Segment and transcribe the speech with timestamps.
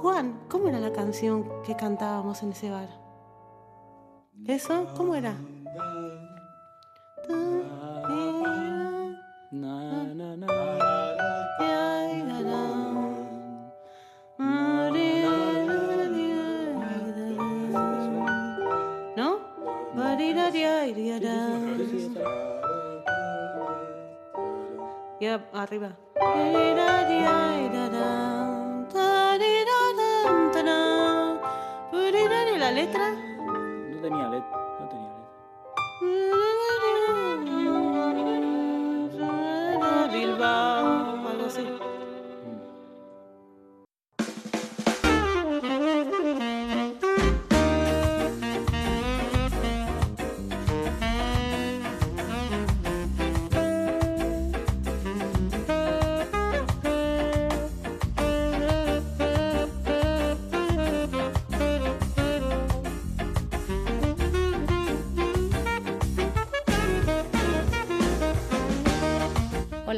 [0.00, 2.88] Juan, ¿cómo era la canción que cantábamos en ese bar?
[4.46, 4.86] ¿Eso?
[4.96, 5.34] ¿Cómo era?
[19.16, 19.38] ¿No?
[25.20, 25.94] Ya, arriba.
[32.30, 33.10] ¿La letra?
[33.10, 34.59] No tenía letra.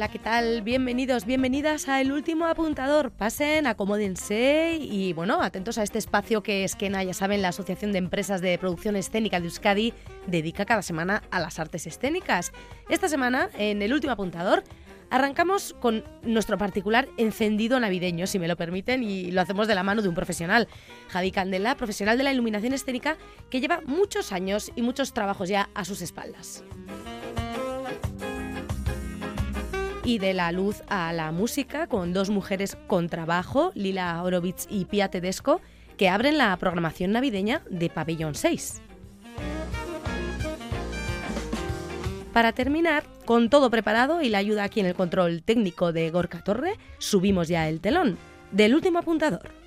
[0.03, 0.61] Hola, ¿qué tal?
[0.63, 3.11] Bienvenidos, bienvenidas a El Último Apuntador.
[3.11, 7.99] Pasen, acomódense y, bueno, atentos a este espacio que Esquena, ya saben, la Asociación de
[7.99, 9.93] Empresas de Producción Escénica de Euskadi,
[10.27, 12.51] dedica cada semana a las artes escénicas.
[12.89, 14.65] Esta semana, en El Último Apuntador,
[15.09, 19.83] arrancamos con nuestro particular encendido navideño, si me lo permiten, y lo hacemos de la
[19.83, 20.67] mano de un profesional,
[21.07, 23.15] Javi Candela, profesional de la iluminación escénica,
[23.49, 26.65] que lleva muchos años y muchos trabajos ya a sus espaldas.
[30.03, 34.85] Y de la luz a la música con dos mujeres con trabajo, Lila Horowitz y
[34.85, 35.61] Pia Tedesco,
[35.97, 38.81] que abren la programación navideña de Pabellón 6.
[42.33, 46.43] Para terminar, con todo preparado y la ayuda aquí en el control técnico de Gorka
[46.43, 48.17] Torre, subimos ya el telón
[48.51, 49.62] del último apuntador.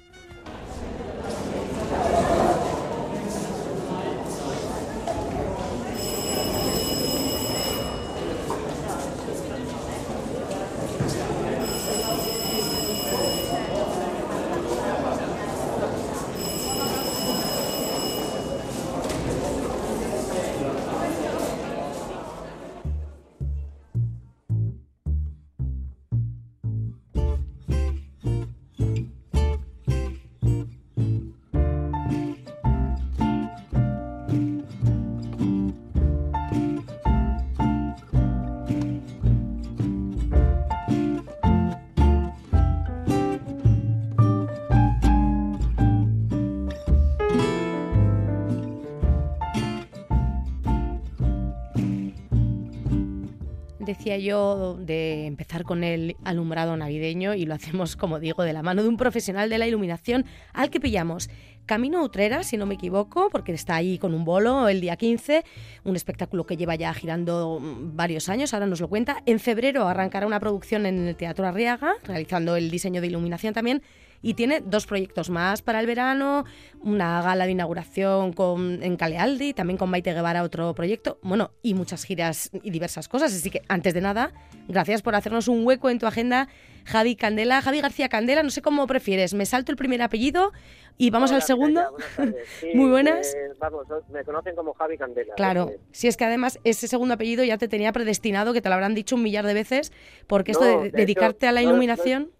[54.14, 58.82] Yo de empezar con el alumbrado navideño y lo hacemos, como digo, de la mano
[58.82, 61.28] de un profesional de la iluminación al que pillamos
[61.66, 65.44] Camino Utrera, si no me equivoco, porque está ahí con un bolo el día 15,
[65.82, 69.22] un espectáculo que lleva ya girando varios años, ahora nos lo cuenta.
[69.26, 73.82] En febrero arrancará una producción en el Teatro Arriaga, realizando el diseño de iluminación también
[74.26, 76.44] y tiene dos proyectos más para el verano,
[76.82, 81.74] una gala de inauguración con, en Calealdi, también con Maite Guevara otro proyecto, bueno, y
[81.74, 83.32] muchas giras y diversas cosas.
[83.32, 84.32] Así que antes de nada,
[84.66, 86.48] gracias por hacernos un hueco en tu agenda,
[86.84, 90.50] Javi Candela, Javi García Candela, no sé cómo prefieres, me salto el primer apellido
[90.98, 91.96] y vamos Hola, al segundo.
[92.60, 93.32] Sí, Muy buenas.
[93.32, 95.34] eh, vamos, me conocen como Javi Candela.
[95.36, 98.74] Claro, si es que además ese segundo apellido ya te tenía predestinado, que te lo
[98.74, 99.92] habrán dicho un millar de veces,
[100.26, 102.30] porque esto de, de dedicarte hecho, a la no, no- iluminación...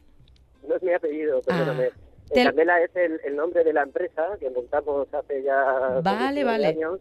[0.68, 1.88] No es mi apellido, perdóname.
[1.92, 1.96] Ah,
[2.34, 6.44] te- Candela es el, el nombre de la empresa que montamos hace ya Vale, 19
[6.44, 6.66] vale.
[6.66, 7.00] años.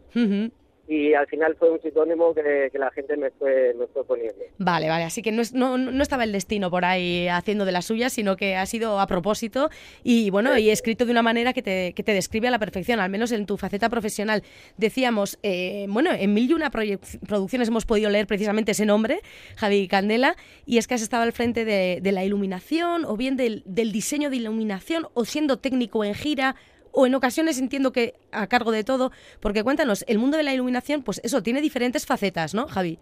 [0.87, 4.43] Y al final fue un pseudónimo que, la gente me fue, me fue poniendo.
[4.57, 7.85] Vale, vale, así que no, no, no estaba el destino por ahí haciendo de las
[7.85, 9.69] suyas, sino que ha sido a propósito
[10.03, 12.99] y bueno, y escrito de una manera que te, que te describe a la perfección,
[12.99, 14.43] al menos en tu faceta profesional.
[14.77, 19.21] Decíamos, eh, bueno, en mil y una producciones hemos podido leer precisamente ese nombre,
[19.55, 20.35] Javi Candela,
[20.65, 23.91] y es que has estado al frente de, de la iluminación o bien del, del
[23.91, 26.55] diseño de iluminación o siendo técnico en gira
[26.95, 29.11] o en ocasiones entiendo que a cargo de todo,
[29.41, 32.97] porque cuéntanos, el mundo de la iluminación, pues eso, tiene diferentes facetas, ¿no, Javi?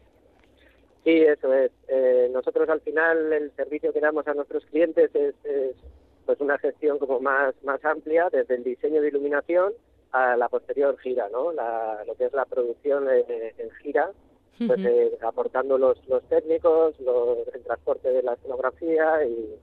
[1.03, 1.71] Sí, eso es.
[1.87, 5.75] Eh, nosotros al final el servicio que damos a nuestros clientes es, es,
[6.25, 9.73] pues una gestión como más, más amplia, desde el diseño de iluminación
[10.11, 11.51] a la posterior gira, ¿no?
[11.51, 14.11] La, lo que es la producción eh, en gira,
[14.65, 19.55] pues eh, aportando los, los técnicos, los- el transporte de la escenografía y,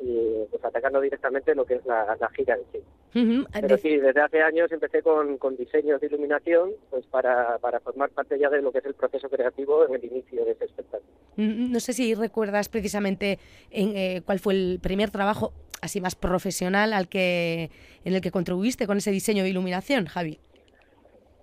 [0.00, 3.46] y, pues atacando directamente lo que es la, la gira en sí.
[3.52, 8.10] Pero sí, desde hace años empecé con, con diseños de iluminación pues para, para formar
[8.10, 11.10] parte ya de lo que es el proceso creativo en el inicio de ese espectáculo.
[11.36, 13.38] No sé si recuerdas precisamente
[13.70, 17.70] en, eh, cuál fue el primer trabajo así más profesional al que
[18.04, 20.38] en el que contribuiste con ese diseño de iluminación, Javi.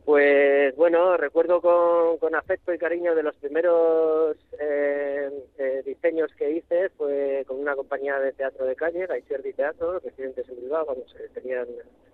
[0.05, 6.89] Pues bueno, recuerdo con, afecto y cariño de los primeros eh, eh, diseños que hice,
[6.89, 11.27] fue con una compañía de teatro de calle, Gaisierdi Teatro, residentes en Bilbao, cuando se
[11.29, 11.65] tenían,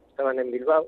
[0.09, 0.87] estaban en Bilbao.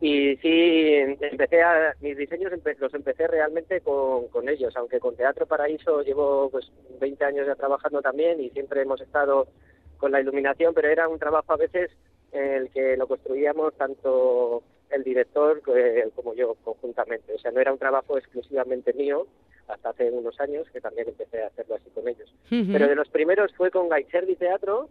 [0.00, 5.44] Y sí, empecé a, mis diseños los empecé realmente con, con ellos, aunque con Teatro
[5.44, 6.70] Paraíso llevo pues
[7.00, 9.48] 20 años ya trabajando también y siempre hemos estado
[9.96, 11.90] con la iluminación, pero era un trabajo a veces
[12.30, 17.34] en el que lo construíamos tanto el director eh, como yo conjuntamente.
[17.34, 19.26] O sea, no era un trabajo exclusivamente mío,
[19.68, 22.32] hasta hace unos años que también empecé a hacerlo así con ellos.
[22.48, 24.88] Pero de los primeros fue con Gaicherdi Teatro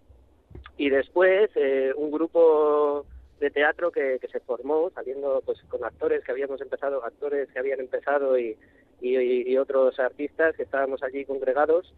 [0.78, 3.06] y después eh, un grupo
[3.40, 7.60] de teatro que, que, se formó saliendo pues con actores que habíamos empezado, actores que
[7.60, 8.58] habían empezado y,
[9.02, 11.94] y, otros artistas que estábamos allí congregados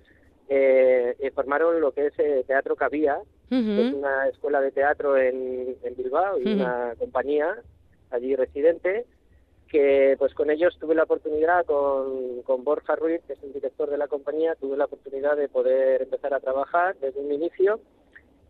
[0.49, 3.19] eh, formaron lo que es eh, Teatro Cabía,
[3.49, 7.57] que es una escuela de teatro en, en Bilbao y una compañía
[8.11, 9.05] allí residente,
[9.69, 13.89] que pues con ellos tuve la oportunidad, con, con Borja Ruiz, que es el director
[13.89, 17.79] de la compañía, tuve la oportunidad de poder empezar a trabajar desde un inicio.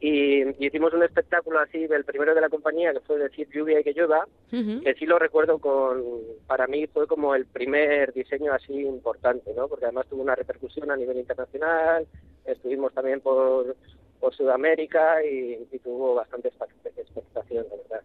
[0.01, 3.83] Y, hicimos un espectáculo así del primero de la compañía que fue decir lluvia y
[3.83, 6.01] que llueva que sí lo recuerdo con
[6.47, 10.89] para mí fue como el primer diseño así importante no porque además tuvo una repercusión
[10.89, 12.07] a nivel internacional
[12.45, 13.75] estuvimos también por
[14.19, 18.01] por Sudamérica y, tuvo bastante expectación, la verdad.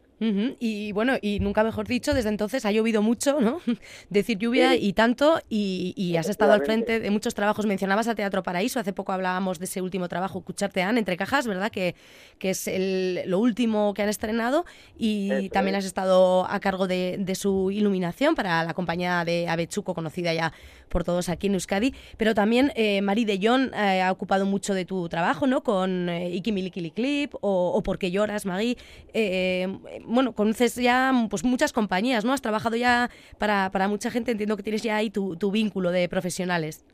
[0.58, 3.61] Y bueno, y nunca mejor dicho, desde entonces ha llovido mucho, ¿no?
[4.11, 7.66] Decir lluvia y tanto, y, has estado al frente de muchos trabajos.
[7.66, 11.70] Mencionabas a Teatro Paraíso, hace poco hablábamos de ese último trabajo, Cuchartean, entre cajas, ¿verdad?
[11.70, 11.94] Que,
[12.38, 14.64] que es el, lo último que han estrenado,
[14.96, 19.94] y también has estado a cargo de, de, su iluminación para la compañía de Avechuco,
[19.94, 20.52] conocida ya
[20.88, 24.75] por todos aquí en Euskadi, pero también eh, Marie de Jong eh, ha ocupado mucho
[24.75, 25.62] de tu trabajo, ¿no?
[25.62, 28.76] Con eh, Ikimilikili Clip o, o Porque lloras, Maggie.
[29.12, 29.66] Eh,
[30.04, 32.32] bueno, conoces ya pues muchas compañías, ¿no?
[32.32, 35.90] Has trabajado ya para, para mucha gente, entiendo que tienes ya ahí tu, tu vínculo
[35.90, 36.84] de profesionales.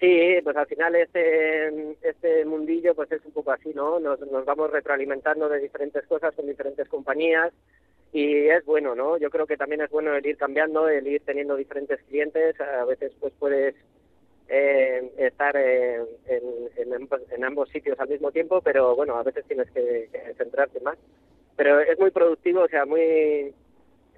[0.00, 4.00] Sí, pues al final este, este mundillo pues es un poco así, ¿no?
[4.00, 7.52] Nos vamos retroalimentando de diferentes cosas con diferentes compañías
[8.12, 9.16] y es bueno, ¿no?
[9.16, 12.84] Yo creo que también es bueno el ir cambiando, el ir teniendo diferentes clientes, a
[12.84, 13.74] veces pues puedes
[14.48, 16.06] eh, estar en,
[16.76, 20.98] en, ambos, sitios al mismo tiempo, pero bueno, a veces tienes que centrarte más.
[21.56, 23.54] Pero es muy productivo, o sea, muy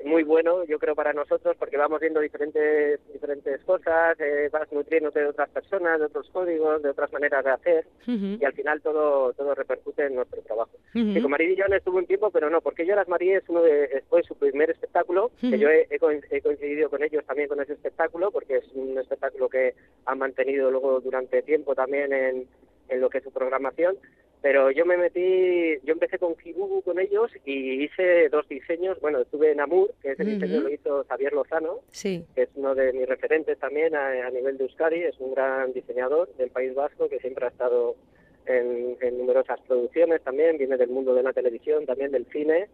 [0.05, 5.21] muy bueno, yo creo, para nosotros, porque vamos viendo diferentes diferentes cosas, eh, vas nutriéndote
[5.21, 9.33] de otras personas, de otros códigos, de otras maneras de hacer, y al final todo
[9.33, 10.71] todo repercute en nuestro trabajo.
[10.93, 13.63] Y con María Dillon estuvo un tiempo, pero no, porque yo las María es uno
[13.63, 17.73] de, fue su primer espectáculo, que yo he, he, coincidido con ellos también con ese
[17.73, 19.75] espectáculo, porque es un espectáculo que
[20.07, 22.47] han mantenido luego durante tiempo también en,
[22.89, 23.97] en lo que es su programación,
[24.45, 29.01] pero yo me metí, yo empecé con Kibubu con ellos y hice dos diseños.
[29.01, 32.93] Bueno, estuve en Amur, que ese diseño lo hizo Xavier Lozano, que es uno de
[32.93, 37.21] mis referentes también a, nivel de Euskadi, es un gran diseñador del País Vasco que
[37.21, 37.97] siempre ha estado
[38.45, 42.69] en, numerosas producciones también, viene del mundo de la televisión, también del cine,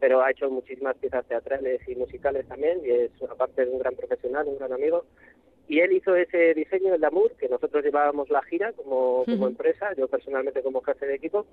[0.00, 3.94] pero ha hecho muchísimas piezas teatrales y musicales también y es aparte de un gran
[3.94, 5.04] profesional, un gran amigo.
[5.68, 9.94] Y él hizo ese diseño, el Damur, que nosotros llevábamos la gira como, como empresa,
[9.96, 11.46] yo personalmente como jefe de equipo.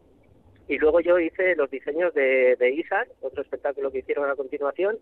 [0.67, 4.97] Y luego yo hice los diseños de, de Isaac, otro espectáculo que hicieron a continuación,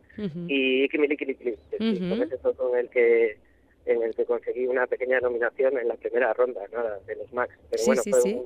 [0.48, 1.38] y Kimilikili
[1.72, 3.38] ese fue con el que
[3.86, 7.54] en el que conseguí una pequeña nominación en la primera ronda nada de los Max.
[7.70, 8.38] Pero bueno, sí, sí.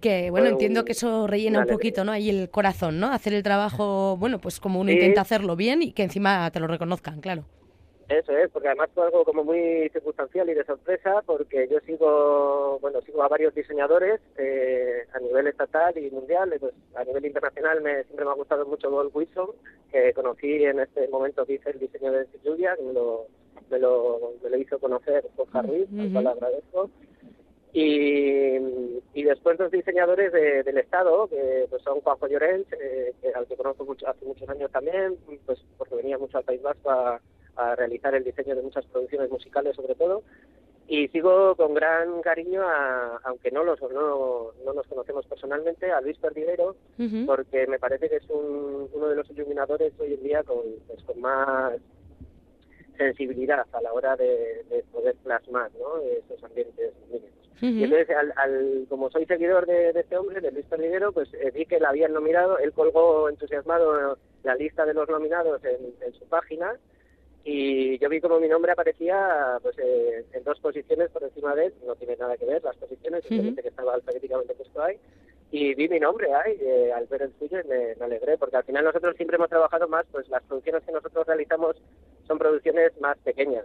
[0.00, 2.12] que bueno, entiendo que eso rellena un poquito, ¿no?
[2.12, 3.08] Ahí el corazón, ¿no?
[3.10, 6.66] Hacer el trabajo, bueno, pues como uno intenta hacerlo bien y que encima te lo
[6.66, 7.44] reconozcan, claro.
[8.18, 12.78] Eso es, porque además fue algo como muy circunstancial y de sorpresa, porque yo sigo,
[12.80, 16.54] bueno, sigo a varios diseñadores eh, a nivel estatal y mundial.
[16.60, 19.48] Pues, a nivel internacional me, siempre me ha gustado mucho Gold Wilson,
[19.90, 23.28] que conocí en este momento que hice el diseño de Lluvia, que me lo,
[23.70, 26.90] me lo, me lo hizo conocer Jorge Ruiz, al cual agradezco.
[27.72, 28.56] Y,
[29.14, 33.86] y después los diseñadores del Estado, que pues son Juanjo Llorens, eh, al que conozco
[33.86, 35.16] mucho, hace muchos años también,
[35.46, 37.18] pues porque venía mucho al País Vasco a
[37.56, 40.22] a realizar el diseño de muchas producciones musicales sobre todo
[40.88, 46.00] y sigo con gran cariño a, aunque no los no, no nos conocemos personalmente a
[46.00, 46.76] Luis Perdiguero
[47.26, 51.02] porque me parece que es un, uno de los iluminadores hoy en día con, pues,
[51.04, 51.74] con más
[52.96, 55.98] sensibilidad a la hora de, poder plasmar ¿no?
[56.00, 57.30] esos ambientes mínimos.
[57.60, 61.64] Y entonces, al, como soy seguidor de, este hombre, de Luis Perdiguero, pues eh, vi
[61.64, 66.76] que la habían nominado, él colgó entusiasmado la lista de los nominados en, su página
[67.44, 71.66] y yo vi como mi nombre aparecía pues eh, en dos posiciones por encima de
[71.66, 74.96] él, no tiene nada que ver las posiciones, simplemente que estaba alfabéticamente puesto ahí,
[75.50, 78.64] y vi mi nombre ahí, eh, al ver el suyo me, me, alegré, porque al
[78.64, 81.76] final nosotros siempre hemos trabajado más, pues las producciones que nosotros realizamos
[82.26, 83.64] son producciones más pequeñas,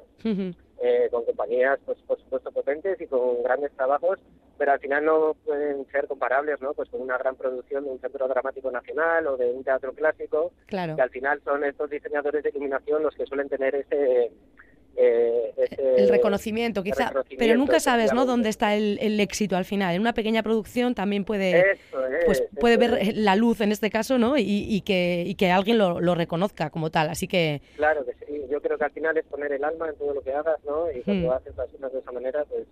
[0.81, 4.19] eh, con compañías, pues por supuesto, potentes y con grandes trabajos,
[4.57, 6.73] pero al final no pueden ser comparables, ¿no?
[6.73, 10.51] Pues con una gran producción de un centro dramático nacional o de un teatro clásico,
[10.65, 10.95] claro.
[10.95, 14.31] que al final son estos diseñadores de iluminación los que suelen tener ese
[14.99, 15.53] eh,
[15.97, 18.25] el reconocimiento, quizá, pero nunca sabes, ¿no?
[18.25, 19.93] Dónde está el, éxito al final.
[19.93, 21.77] En una pequeña producción también puede,
[22.25, 24.35] pues puede ver la luz en este caso, ¿no?
[24.37, 27.09] Y, que, y que alguien lo, lo, reconozca como tal.
[27.09, 28.41] Así que claro que sí.
[28.49, 30.89] Yo creo que al final es poner el alma en todo lo que hagas, ¿no?
[30.91, 31.33] Y cuando hmm.
[31.33, 32.65] haces las cosas de esa manera, pues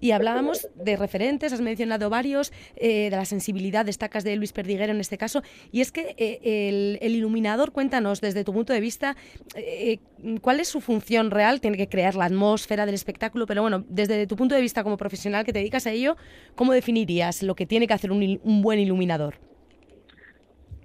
[0.00, 4.92] y hablábamos de referentes, has mencionado varios, eh, de la sensibilidad, destacas de Luis Perdiguero
[4.92, 9.16] en este caso, y es que eh, el, iluminador, cuéntanos desde tu punto de vista,
[9.54, 9.98] eh,
[10.40, 11.60] ¿cuál es su función real?
[11.60, 14.96] Tiene que crear la atmósfera del espectáculo, pero bueno, desde tu punto de vista como
[14.96, 16.16] profesional que te dedicas a ello,
[16.54, 19.34] ¿cómo definirías lo que tiene que hacer un, buen iluminador?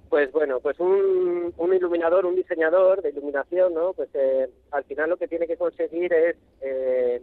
[0.08, 3.92] Pues bueno, pues un, un, iluminador, un diseñador de iluminación, ¿no?
[3.92, 4.08] Pues
[4.70, 7.22] al final lo que tiene que conseguir es eh,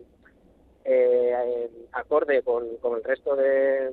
[1.91, 3.91] acorde con, el resto de,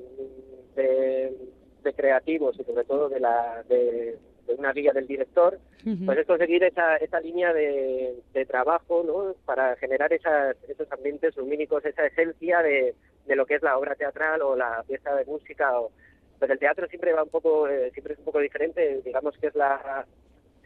[0.74, 4.18] de, creativos y sobre todo de, la, de,
[4.58, 5.58] una guía del director,
[6.04, 9.34] pues es conseguir esa, esa línea de, trabajo ¿no?
[9.44, 12.94] para generar esas, esos ambientes lumínicos, esa esencia de,
[13.26, 15.80] de lo que es la obra teatral o la pieza de música.
[15.80, 15.92] O,
[16.38, 19.48] pero el teatro siempre va un poco, eh, siempre es un poco diferente, digamos que
[19.48, 20.06] es la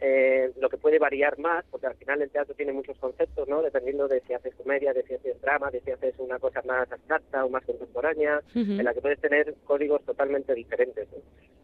[0.01, 3.61] eh, lo que puede variar más, porque al final el teatro tiene muchos conceptos, ¿no?
[3.61, 6.91] Dependiendo de si haces comedia, de si haces drama, de si haces una cosa más
[6.91, 11.07] abstracta o más contemporánea, en la que puedes tener códigos totalmente diferentes.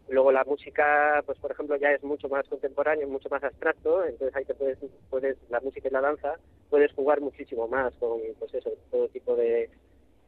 [0.08, 4.34] Luego la música, pues por ejemplo, ya es mucho más contemporáneo, mucho más abstracto, entonces
[4.34, 4.78] ahí te puedes,
[5.10, 6.36] puedes, la música y la danza,
[6.70, 9.68] puedes jugar muchísimo más con, pues eso, todo tipo de,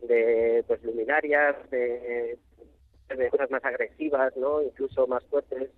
[0.03, 2.39] de pues luminarias, de,
[3.09, 4.63] de cosas más agresivas, ¿no?
[4.63, 5.71] Incluso más fuertes.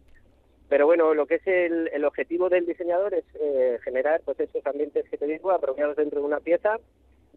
[0.68, 4.66] Pero bueno, lo que es el, el objetivo del diseñador es eh, generar pues esos
[4.66, 6.78] ambientes que te digo, apropiados dentro de una pieza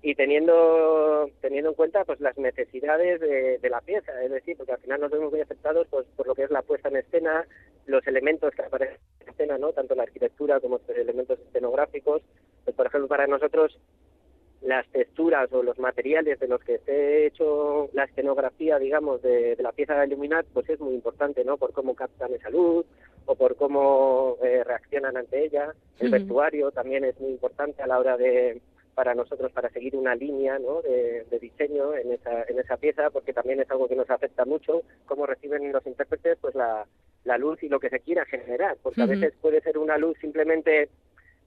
[0.02, 4.80] y teniendo teniendo en cuenta pues las necesidades de, la pieza, es decir, porque al
[4.80, 7.46] final nos vemos muy afectados pues, por lo que es la puesta en escena,
[7.86, 9.74] los elementos que aparecen en escena, ¿no?
[9.74, 12.22] tanto la arquitectura como los elementos escenográficos.
[12.64, 13.78] Pues, por ejemplo, para nosotros
[14.62, 19.72] las texturas o los materiales de los que esté hecho la escenografía, digamos, de, la
[19.72, 21.58] pieza de iluminar, pues es muy importante, ¿no?
[21.58, 22.86] Por cómo captan esa luz
[23.26, 25.74] o por cómo eh, reaccionan ante ella.
[26.00, 28.62] El vestuario también es muy importante a la hora de
[28.96, 30.82] para nosotros para seguir una línea ¿no?
[30.82, 34.82] de, diseño en esa, en esa pieza porque también es algo que nos afecta mucho
[35.06, 36.86] cómo reciben los intérpretes pues la,
[37.24, 40.18] la luz y lo que se quiera generar porque a veces puede ser una luz
[40.20, 40.90] simplemente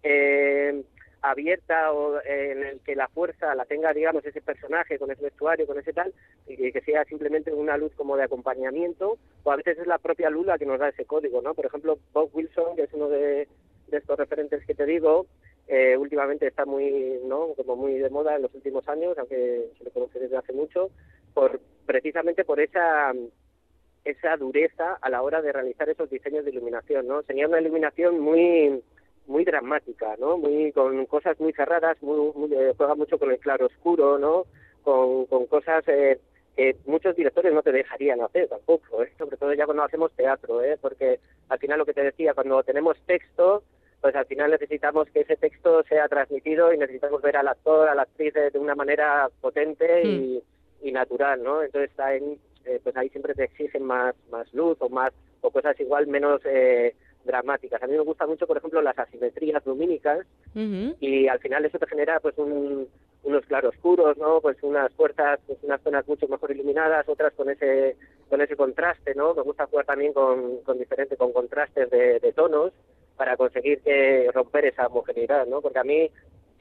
[0.02, 0.82] eh,
[1.22, 5.22] abierta o eh, en el que la fuerza la tenga, digamos, ese personaje con ese
[5.22, 6.12] vestuario, con ese tal,
[6.46, 10.30] y que sea simplemente una luz como de acompañamiento, o a veces es la propia
[10.30, 11.54] luz la que nos da ese código, ¿no?
[11.54, 13.48] Por ejemplo, Bob Wilson, que es uno de,
[13.90, 15.26] estos referentes que te digo,
[15.68, 17.54] eh, últimamente está muy, ¿no?
[17.56, 20.90] Como muy de moda en los últimos años, aunque se lo conoce desde hace mucho,
[21.34, 23.12] por precisamente por esa
[24.04, 27.22] esa dureza a la hora de realizar esos diseños de iluminación, ¿no?
[27.22, 28.82] Tenía una iluminación muy
[29.26, 30.36] muy dramática, ¿no?
[30.38, 34.44] Muy con cosas muy cerradas, muy, eh, juega mucho con el claro oscuro, ¿no?
[34.82, 36.18] Con, con cosas eh,
[36.56, 39.12] que muchos directores no te dejarían hacer tampoco, ¿eh?
[39.16, 40.76] sobre todo ya cuando hacemos teatro, ¿eh?
[40.80, 43.62] Porque al final lo que te decía, cuando tenemos texto,
[44.00, 47.94] pues al final necesitamos que ese texto sea transmitido y necesitamos ver al actor, a
[47.94, 50.42] la actriz de, una manera potente y,
[50.82, 51.62] y, natural, ¿no?
[51.62, 55.78] Entonces ahí, eh, pues ahí siempre te exigen más más luz o más o cosas
[55.80, 57.82] igual menos eh, dramáticas.
[57.82, 61.86] A mí me gusta mucho, por ejemplo, las asimetrías lumínicas y al final eso te
[61.86, 62.88] genera pues un,
[63.24, 64.40] unos claroscuros, ¿no?
[64.40, 67.96] Pues unas puertas, pues unas zonas mucho mejor iluminadas, otras con ese
[68.28, 69.34] con ese contraste, ¿no?
[69.34, 72.72] Me gusta jugar también con, con diferentes, con contrastes de, tonos
[73.16, 75.60] para conseguir que romper esa homogeneidad, ¿no?
[75.60, 76.10] Porque a mí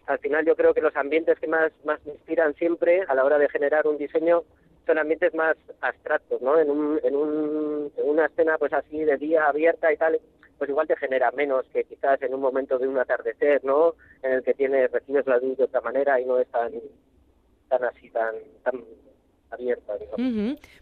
[0.07, 3.23] al final yo creo que los ambientes que más más me inspiran siempre a la
[3.23, 4.43] hora de generar un diseño
[4.85, 6.59] son ambientes más abstractos, ¿no?
[6.59, 10.19] En, un, en, un, en una escena pues así de día abierta y tal,
[10.61, 13.95] pues igual te genera menos que quizás en un momento de un atardecer, ¿no?
[14.21, 16.71] En el que tienes, recibes la luz de otra manera y no es tan,
[17.67, 18.79] tan así, tan, tan
[19.49, 19.93] abierta.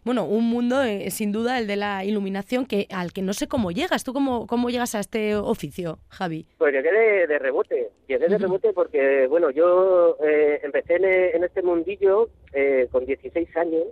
[0.03, 3.47] Bueno, un mundo eh, sin duda el de la iluminación que al que no sé
[3.47, 4.03] cómo llegas.
[4.03, 6.45] ¿Tú cómo, cómo llegas a este oficio, Javi?
[6.57, 6.91] Pues llegué
[7.27, 7.89] de, rebote.
[8.05, 13.55] Llegué de rebote porque, bueno, yo eh, empecé en, en, este mundillo eh, con 16
[13.55, 13.85] años.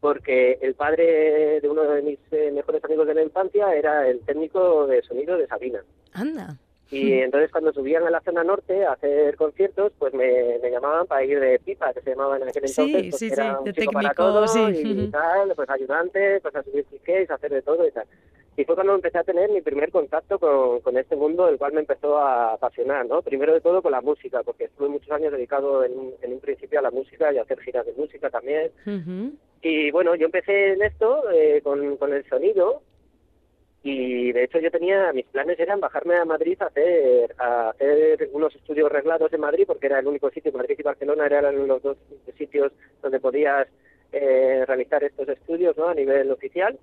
[0.00, 4.20] Porque el padre de uno de mis eh, mejores amigos de la infancia era el
[4.20, 5.82] técnico de sonido de Sabina.
[6.12, 6.56] Anda.
[6.90, 11.06] Y entonces cuando subían a la zona norte a hacer conciertos, pues me, me llamaban
[11.06, 13.56] para ir de pipa, que se llamaba en aquel Sí, entonces, pues, sí, era sí,
[13.58, 14.82] un de chico para técnico, todo sí.
[14.84, 18.06] y tal, pues ayudante, pues a subir piquets, a hacer de todo y tal.
[18.60, 21.72] Y fue cuando empecé a tener mi primer contacto con, con este mundo, el cual
[21.72, 23.22] me empezó a apasionar, ¿no?
[23.22, 26.40] Primero de todo con la música, porque estuve muchos años dedicado en, un- en un
[26.40, 28.70] principio a la música y a hacer giras de música también.
[29.62, 32.82] Y bueno, yo empecé en esto eh, con, con el sonido
[33.82, 38.28] y de hecho yo tenía, mis planes eran bajarme a Madrid a hacer, a hacer
[38.32, 41.80] unos estudios reglados en Madrid porque era el único sitio, Madrid y Barcelona eran los
[41.82, 41.96] dos
[42.36, 43.66] sitios donde podías
[44.12, 45.88] eh, realizar estos estudios ¿no?
[45.88, 46.78] a nivel oficial.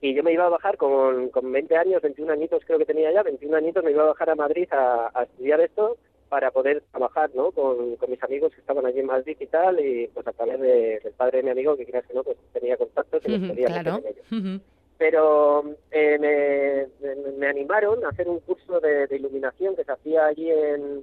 [0.00, 3.12] Y yo me iba a bajar con, con 20 años, 21 añitos creo que tenía
[3.12, 5.96] ya, 21 añitos me iba a bajar a Madrid a, a estudiar esto
[6.30, 7.50] para poder trabajar ¿no?
[7.50, 10.60] con, con mis amigos que estaban allí en Madrid y tal, y pues a través
[10.60, 13.38] de- del padre de mi amigo, que quieras que no, pues tenía contactos y los
[13.40, 13.98] Ujú, podía meter Claro.
[13.98, 14.62] en ellos.
[14.96, 19.92] Pero eh, me, me- me animaron a hacer un curso de, de iluminación que se
[19.92, 21.02] hacía allí en,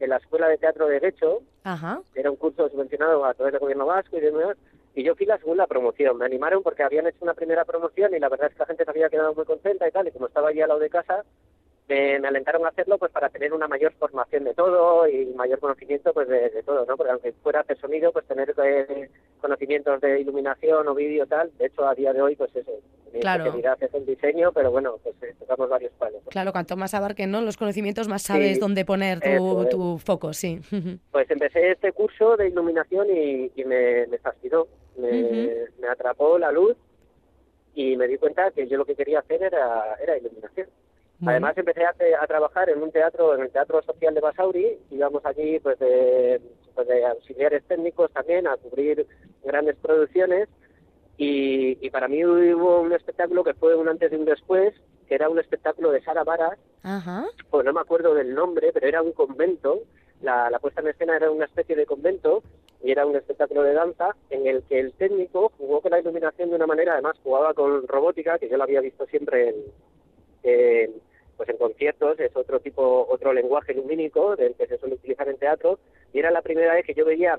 [0.00, 2.02] en la Escuela de Teatro de Derecho, Ajá.
[2.14, 4.56] era un curso subvencionado a través del gobierno vasco y demás,
[4.96, 6.16] y yo fui la segunda promoción.
[6.16, 8.84] Me animaron porque habían hecho una primera promoción y la verdad es que la gente
[8.84, 11.22] se había quedado muy contenta y tal, y como estaba allí al lado de casa,
[11.88, 15.58] me, me alentaron a hacerlo pues para tener una mayor formación de todo y mayor
[15.60, 16.96] conocimiento pues de, de todo, ¿no?
[16.96, 19.08] Porque aunque fuera hacer sonido, pues tener eh,
[19.40, 22.72] conocimientos de iluminación o vídeo tal, de hecho a día de hoy pues eso,
[23.12, 23.44] mi Claro.
[23.44, 26.22] especialidad es el diseño, pero bueno, pues eh, tocamos varios palos.
[26.24, 26.30] ¿no?
[26.30, 27.40] Claro, cuanto más abarquen ¿no?
[27.40, 30.60] los conocimientos, más sabes Sí, dónde poner tu, eso tu foco, sí.
[31.12, 34.66] Pues empecé este curso de iluminación y, y me, me fascinó,
[34.98, 36.76] me, me atrapó la luz
[37.74, 40.68] y me di cuenta que yo lo que quería hacer era, era iluminación.
[41.18, 41.46] Bueno.
[41.46, 45.24] Además empecé a, a trabajar en un teatro, en el Teatro Social de Basauri, íbamos
[45.24, 46.40] allí pues de,
[46.74, 49.06] pues de auxiliares técnicos también a cubrir
[49.42, 50.48] grandes producciones
[51.16, 54.74] y, y para mí hubo un espectáculo que fue un antes y un después,
[55.08, 57.24] que era un espectáculo de Sara Varas, Ajá.
[57.48, 59.84] pues no me acuerdo del nombre, pero era un convento,
[60.20, 62.42] la, la puesta en escena era una especie de convento
[62.82, 66.50] y era un espectáculo de danza en el que el técnico jugó con la iluminación
[66.50, 69.56] de una manera, además jugaba con robótica, que yo lo había visto siempre en,
[70.42, 71.05] en,
[71.36, 75.36] pues en conciertos, es otro tipo, otro lenguaje lumínico del que se suele utilizar en
[75.38, 75.78] teatro,
[76.12, 77.38] y era la primera vez que yo veía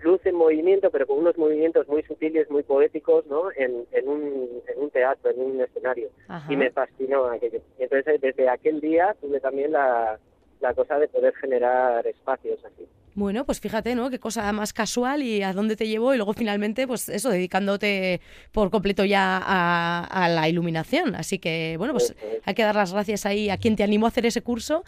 [0.00, 3.50] luz en movimiento, pero con unos movimientos muy sutiles, muy poéticos, ¿no?
[3.56, 6.52] En, en, un, en un teatro, en un escenario Ajá.
[6.52, 7.60] y me fascinó aquello.
[7.78, 10.18] Entonces desde aquel día tuve también la,
[10.60, 12.86] la cosa de poder generar espacios así.
[13.14, 14.10] Bueno, pues fíjate, ¿no?
[14.10, 18.20] Qué cosa más casual y a dónde te llevó y luego finalmente, pues eso, dedicándote
[18.52, 21.14] por completo ya a, a la iluminación.
[21.14, 22.14] Así que, bueno, pues
[22.44, 24.84] hay que dar las gracias ahí a quien te animó a hacer ese curso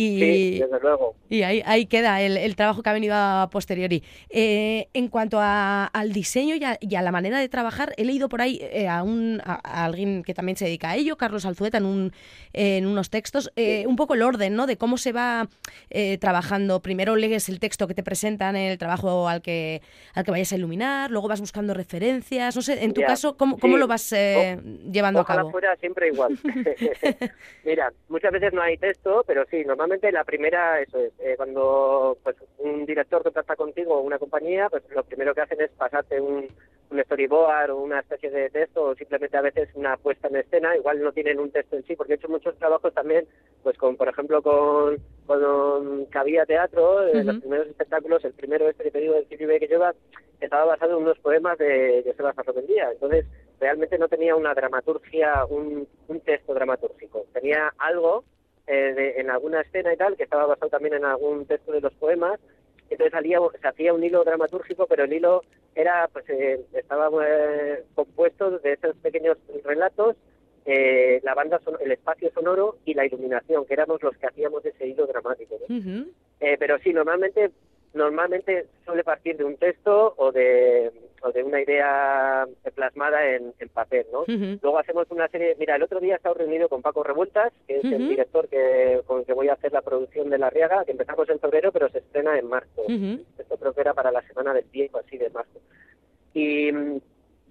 [0.00, 1.16] y, Sí, desde luego.
[1.28, 4.02] y ahí, ahí queda el, el trabajo que ha venido a posteriori.
[4.30, 8.04] Eh, en cuanto a- al diseño y a, y a la manera de trabajar, he
[8.04, 11.16] leído por ahí eh, a, un, a, a alguien que también se dedica a ello,
[11.16, 12.12] Carlos Alzueta, en, un,
[12.52, 14.66] en unos textos, eh, un poco el orden ¿no?
[14.68, 15.48] de cómo se va
[16.20, 16.80] trabajando.
[16.80, 19.82] Primero lees el texto que te presentan en el trabajo al que,
[20.14, 22.54] al que vayas a iluminar, luego vas buscando referencias.
[22.54, 24.58] No sé, en tu Ya, caso, ¿cómo, lo vas eh,
[24.92, 25.50] llevando a cabo?
[25.50, 26.38] fuera siempre igual.
[27.64, 32.16] Mira, muchas veces no hay texto, pero sí, normalmente la primera, eso es, eh, cuando
[32.22, 36.20] pues un director contacta contigo o una compañía, pues lo primero que hacen es pasarte
[36.20, 36.48] un,
[36.90, 40.76] un storyboard o una especie de texto o simplemente a veces una puesta en escena,
[40.76, 43.26] igual no tienen un texto en sí, porque he hecho muchos trabajos también,
[43.62, 47.40] pues con, por ejemplo, con, con Cabía Teatro, eh, los Ujú.
[47.40, 49.94] primeros espectáculos, el primero este que te digo del Ciribe que lleva,
[50.40, 53.26] estaba basado en unos poemas de Joseba Sarrobendía, entonces
[53.58, 58.24] realmente no tenía una dramaturgia, un, un texto dramatúrgico, tenía algo
[58.68, 61.80] eh, de- en alguna escena y tal, que estaba basado también en algún texto de
[61.80, 62.38] los poemas,
[62.90, 65.42] entonces salía, se hacía un hilo dramatúrgico, pero el hilo
[65.74, 70.16] era, pues, eh, estaba eh, compuesto de esos pequeños relatos,
[70.64, 74.64] eh, la banda, son- el espacio sonoro y la iluminación, que éramos los que hacíamos
[74.64, 75.56] ese hilo dramático.
[76.40, 77.50] Eh, pero sí, normalmente
[77.94, 83.68] normalmente suele partir de un texto o de, o de una idea plasmada en, en
[83.68, 84.24] papel, ¿no?
[84.62, 85.56] Luego hacemos una serie.
[85.58, 89.00] Mira, el otro día he estado reunido con Paco Revueltas, que es el director que,
[89.06, 91.72] con el que voy a hacer la producción de La Riaga, que empezamos en febrero,
[91.72, 92.82] pero se estrena en marzo.
[93.38, 95.60] Esto creo que era para la semana del tiempo, así de marzo.
[96.34, 96.70] Y,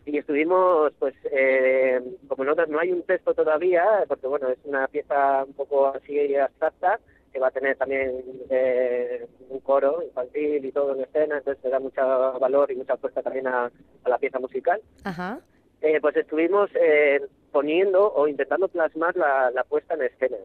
[0.05, 4.87] y estuvimos, pues, eh, como no, no hay un texto todavía, porque bueno, es una
[4.87, 6.99] pieza un poco así abstracta,
[7.37, 11.69] que va a tener también eh, un coro infantil y todo en escena, entonces le
[11.69, 12.01] da mucho
[12.39, 14.81] valor y mucha fuerza también a, a la pieza musical.
[15.03, 15.39] Ajá.
[15.81, 17.21] Eh, pues estuvimos eh,
[17.51, 20.37] poniendo o intentando plasmar la, la puesta en escena.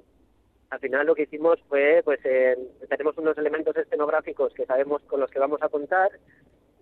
[0.69, 2.21] Al final lo que hicimos fue, pues
[2.91, 6.11] tenemos unos elementos escenográficos que sabemos con los que vamos a contar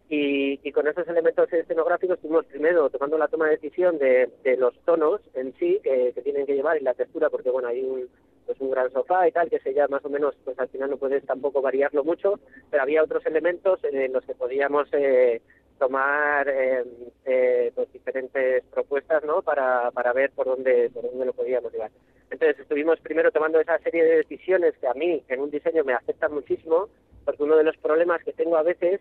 [0.08, 5.20] Y, con esos elementos escenográficos estuvimos primero tomando la toma de decisión de, los tonos
[5.34, 8.08] en sí que, tienen que llevar y la textura, porque bueno, hay un,
[8.46, 10.90] pues un gran sofá y tal, que se ya más o menos, pues al final
[10.90, 15.40] no puedes tampoco variarlo mucho, pero había otros elementos en los que podíamos eh,
[15.78, 16.84] tomar eh,
[17.24, 19.42] eh, pues diferentes propuestas ¿no?
[19.42, 21.90] para, para ver por dónde, por dónde lo podíamos llevar.
[22.30, 25.94] Entonces estuvimos primero tomando esa serie de decisiones que a mí en un diseño me
[25.94, 26.88] afectan muchísimo,
[27.24, 29.00] porque uno de los problemas que tengo a veces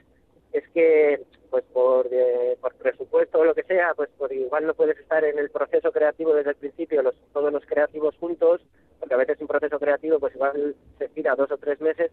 [0.54, 4.74] es que pues por, eh, por presupuesto o lo que sea, pues por igual no
[4.74, 8.62] puedes estar en el proceso creativo desde el principio, los, todos los creativos juntos,
[9.00, 12.12] porque a veces un proceso creativo pues igual se tira dos o tres meses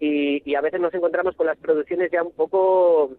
[0.00, 3.10] y, y a veces nos encontramos con las producciones ya un poco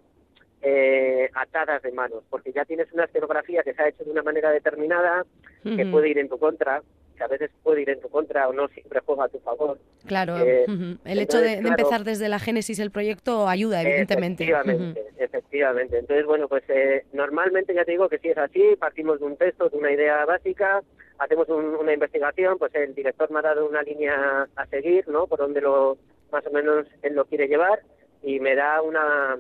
[0.61, 4.23] eh, atadas de manos, porque ya tienes una escenografía que se ha hecho de una
[4.23, 5.25] manera determinada,
[5.63, 6.81] que puede ir en tu contra,
[7.15, 9.77] que a veces puede ir en tu contra o no siempre juega a tu favor.
[10.05, 10.65] Claro, eh,
[11.05, 14.43] el hecho de, empezar desde la génesis el proyecto ayuda, evidentemente.
[14.43, 15.99] Efectivamente, efectivamente.
[15.99, 19.37] Entonces, bueno, pues eh, normalmente ya te digo que si es así, partimos de un
[19.37, 20.81] texto, de una idea básica,
[21.19, 25.27] hacemos una investigación, pues el director me ha dado una línea a seguir, ¿no?
[25.27, 25.97] Por donde lo
[26.31, 27.79] más o menos él lo quiere llevar
[28.23, 29.37] y me da una,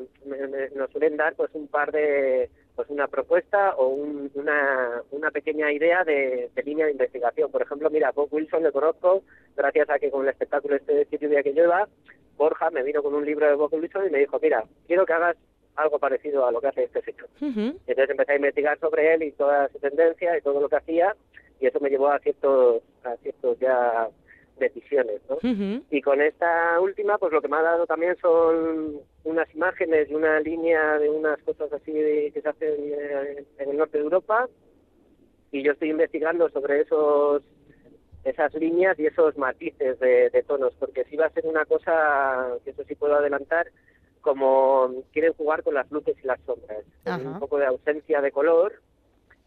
[0.75, 6.03] nos suelen dar pues un par de pues una propuesta o una, una pequeña idea
[6.03, 7.51] de, línea de investigación.
[7.51, 9.23] Por ejemplo, mira, Bob Wilson le conozco
[9.55, 11.87] gracias a que con el espectáculo este de sitio día que lleva,
[12.37, 15.13] Borja me vino con un libro de Bob Wilson y me dijo, mira, quiero que
[15.13, 15.37] hagas
[15.75, 17.27] algo parecido a lo que hace este señor.
[17.39, 21.15] Entonces empecé a investigar sobre él y toda su tendencia y todo lo que hacía
[21.59, 24.09] y eso me llevó a ciertos, a ciertos ya
[24.59, 25.37] decisiones, ¿no?
[25.89, 30.15] Y con esta última, pues lo que me ha dado también son unas imágenes y
[30.15, 34.49] una línea de unas cosas así que se hacen eh, en el norte de Europa.
[35.51, 37.43] Y yo estoy investigando sobre esos
[38.23, 42.71] esas líneas y esos matices de, tonos, porque si va a ser una cosa, que
[42.71, 43.67] eso sí puedo adelantar,
[44.21, 48.81] como quieren jugar con las luces y las sombras, un poco de ausencia de color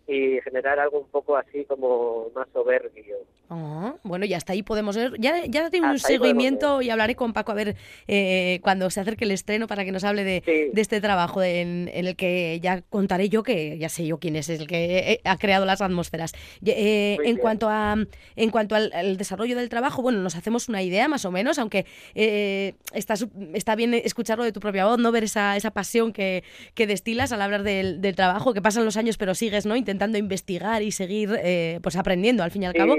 [0.08, 3.16] y generar algo un poco así como más soberbio.
[3.48, 5.12] Oh, bueno, y hasta ahí podemos ver.
[5.18, 9.24] Ya, ya tengo un seguimiento y hablaré con Paco a ver eh, cuando se acerque
[9.24, 13.42] el estreno para que nos hable de, este trabajo en, el que ya contaré yo
[13.42, 16.32] que ya sé yo quién es el que eh, ha creado las atmósferas.
[16.64, 17.96] Eh, en, cuanto a,
[18.36, 21.86] en cuanto al, desarrollo del trabajo, bueno, nos hacemos una idea más o menos, aunque
[22.14, 23.14] está,
[23.54, 27.32] está bien escucharlo de tu propia voz, no ver esa, esa pasión que, que destilas
[27.32, 30.92] al hablar del, del, trabajo, que pasan los años pero sigues no intentando investigar y
[30.92, 31.38] seguir
[31.82, 32.94] pues aprendiendo al fin y al cabo.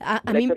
[0.00, 0.48] A, mí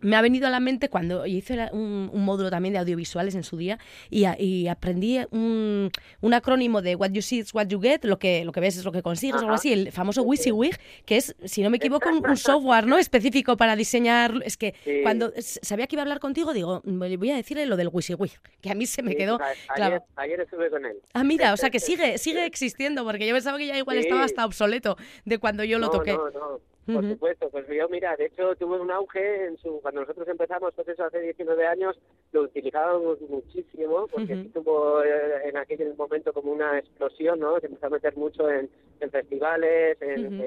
[0.00, 3.56] me ha venido a la mente cuando hice un, módulo también de audiovisuales en su
[3.56, 5.90] día y, aprendí un,
[6.32, 8.84] acrónimo de what you see is what you get, lo que, lo que ves es
[8.84, 12.08] lo que consigues, o algo así, el famoso WYSIWYG, que es, si no me equivoco,
[12.08, 14.32] un, software no específico para diseñar.
[14.44, 17.88] Es que cuando sabía que iba a hablar contigo, digo, voy a decirle lo del
[17.88, 19.38] WYSIWYG, que a mí se me quedó.
[19.76, 20.96] Ayer, ayer, estuve con él.
[21.12, 24.24] Ah, mira, o sea que sigue, sigue existiendo, porque yo pensaba que ya igual estaba
[24.24, 24.89] hasta obsoleto
[25.24, 26.12] de cuando yo lo toqué.
[26.12, 26.60] No, no.
[26.94, 30.72] Por supuesto, pues yo, mira, de hecho tuve un auge en su, cuando nosotros empezamos,
[30.74, 31.98] pues eso hace 19 años,
[32.32, 37.60] lo utilizábamos muchísimo, porque tuvo eh, en aquel momento como una explosión, ¿no?
[37.60, 38.68] Se empezó a meter mucho en,
[39.10, 40.42] festivales, en,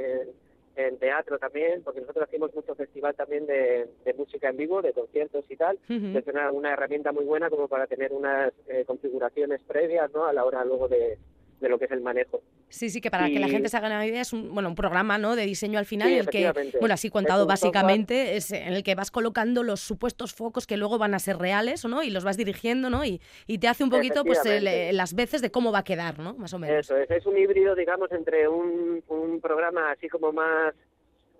[0.76, 5.46] en, teatro también, porque nosotros hacíamos mucho festival también de, música en vivo, de conciertos
[5.50, 5.78] y tal.
[5.88, 10.26] Es una, una, herramienta muy buena como para tener unas eh, configuraciones previas, ¿no?
[10.26, 11.18] A la hora luego de,
[11.64, 12.42] de lo que es el manejo.
[12.70, 14.76] Sí, sí, que para que la gente se haga una idea es un, bueno, un
[14.76, 15.36] programa ¿no?
[15.36, 19.10] de diseño al final, el que, bueno, así contado básicamente, es en el que vas
[19.10, 22.04] colocando los supuestos focos que luego van a ser reales, ¿no?
[22.04, 23.06] Y los vas dirigiendo, ¿no?
[23.06, 26.34] Y, y te hace un poquito pues las veces de cómo va a quedar, ¿no?
[26.36, 26.86] Más o menos.
[26.86, 30.74] Eso es, es un híbrido, digamos, entre un, un programa así como más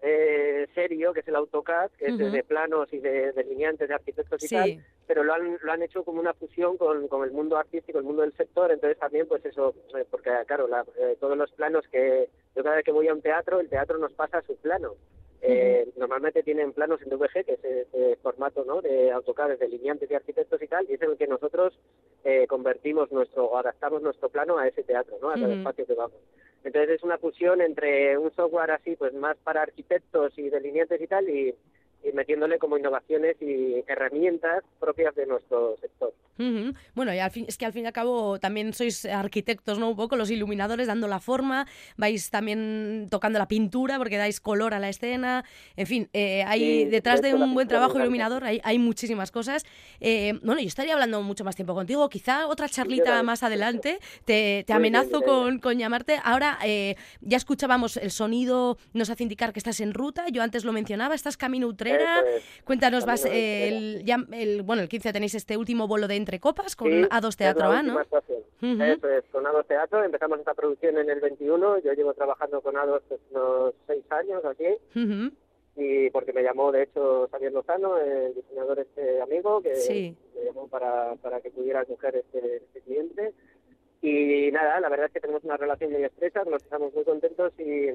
[0.06, 4.44] eh, serio, que es el AutoCAD, que es de, planos y de delineantes, de arquitectos
[4.44, 7.56] y tal, pero lo han, lo han hecho como una fusión con, con, el mundo
[7.56, 10.68] artístico, el mundo del sector, entonces también pues eso, eh, porque claro,
[11.00, 13.98] eh, todos los planos que yo cada vez que voy a un teatro, el teatro
[13.98, 14.96] nos pasa su plano.
[15.46, 18.82] Eh, normalmente tienen planos en DVG, que es el formato ¿no?
[18.82, 21.78] de AutoCAD, de delineantes y arquitectos y tal, y es en el que nosotros
[22.48, 25.30] convertimos nuestro, o adaptamos nuestro plano a ese teatro, ¿no?
[25.30, 26.18] a cada espacio que vamos.
[26.64, 31.08] Entonces es una fusión entre un software así, pues más para arquitectos y delineantes y
[31.08, 31.54] tal, y,
[32.04, 36.14] y metiéndole como innovaciones y herramientas propias de nuestro sector.
[36.96, 39.90] Bueno, y al fin, es que al fin y al cabo también sois arquitectos, ¿no?
[39.90, 44.74] Un poco los iluminadores dando la forma, vais también tocando la pintura porque dais color
[44.74, 48.80] a la escena, en fin, eh, hay detrás de, un buen trabajo iluminador hay, hay
[48.80, 49.64] muchísimas cosas.
[50.00, 54.64] Eh, bueno, yo estaría hablando mucho más tiempo contigo, quizá otra charlita más adelante, te,
[54.66, 56.20] te amenazo con, con, llamarte.
[56.24, 60.66] Ahora eh, ya escuchábamos el sonido, nos hace indicar que estás en ruta, yo antes
[60.66, 62.44] lo mencionaba, estás camino 3 es.
[62.64, 66.40] Cuéntanos, vas de el, ya, el, bueno, el 15 tenéis este último bolo de Entre
[66.40, 68.00] Copas con Sí, A2 es Teatro A, ¿no?
[68.00, 68.40] actuación.
[68.62, 68.82] Ujú.
[68.84, 70.04] Eso es, con A2 Teatro.
[70.04, 71.80] Empezamos esta producción en el 21.
[71.80, 74.66] Yo llevo trabajando con A2 pues, unos seis años así.
[75.00, 75.32] Ujú.
[75.76, 80.16] Y porque me llamó, de hecho, Xavier Lozano, el diseñador este amigo, que Sí.
[80.36, 83.34] me llamó para, para que pudiera acoger este, este cliente.
[84.02, 87.54] Y nada, la verdad es que tenemos una relación muy estrecha, nos estamos muy contentos
[87.58, 87.88] y,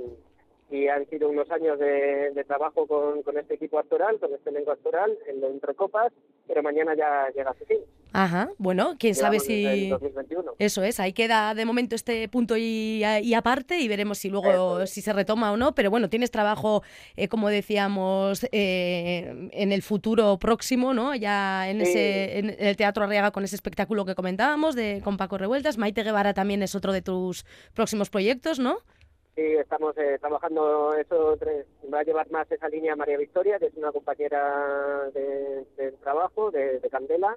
[0.71, 4.51] y han sido unos años de, de trabajo con, con este equipo actoral, con este
[4.51, 6.13] elenco actoral, en entre copas,
[6.47, 7.79] pero mañana ya llega a su fin.
[8.13, 9.89] Ajá, bueno, quién sabe Llegamos si...
[9.91, 10.53] 2021.
[10.59, 14.81] Eso es, ahí queda de momento este punto y, y aparte y veremos si luego
[14.81, 14.91] es.
[14.91, 16.83] si se retoma o no, pero bueno, tienes trabajo,
[17.17, 21.15] eh, como decíamos, eh, en el futuro próximo, ¿no?
[21.15, 21.91] Ya en, Sí.
[21.93, 25.79] ese, en el Teatro Arriaga con ese espectáculo que comentábamos de con Paco Revueltas.
[25.79, 28.79] Maite Guevara también es otro de tus próximos proyectos, ¿no?
[29.39, 31.39] Sí, estamos eh, trabajando eso,
[31.95, 36.51] va a llevar más esa línea María Victoria, que es una compañera de, de trabajo
[36.51, 37.37] de, de Candela,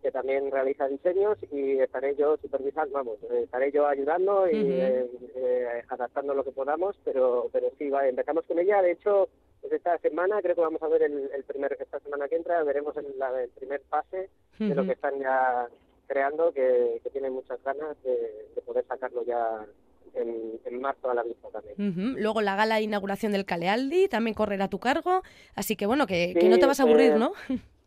[0.00, 5.82] que también realiza diseños y estaré yo supervisando, vamos, estaré yo ayudando y eh, eh,
[5.88, 9.28] adaptando lo que podamos, pero pero sí, va, empezamos con ella, de hecho,
[9.60, 12.62] pues esta semana creo que vamos a ver el, el primer, esta semana que entra,
[12.62, 14.30] veremos el, la- el primer pase
[14.68, 15.66] de lo que están ya
[16.06, 19.66] creando, que, que tienen muchas ganas de, de poder sacarlo ya
[20.14, 21.74] en, en marzo a la vista también.
[21.78, 22.18] Ujú.
[22.20, 25.22] Luego la gala de inauguración del Calealdi también correrá a tu cargo,
[25.54, 27.32] así que bueno, que, que Sí, no te vas a aburrir, eh, ¿no?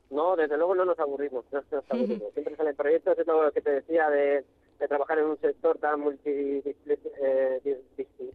[0.10, 2.34] No, desde luego no nos aburrimos, no nos aburrimos.
[2.34, 4.44] Siempre salen proyectos, es lo que te decía de,
[4.80, 7.62] de trabajar en un sector tan multidisciplinar.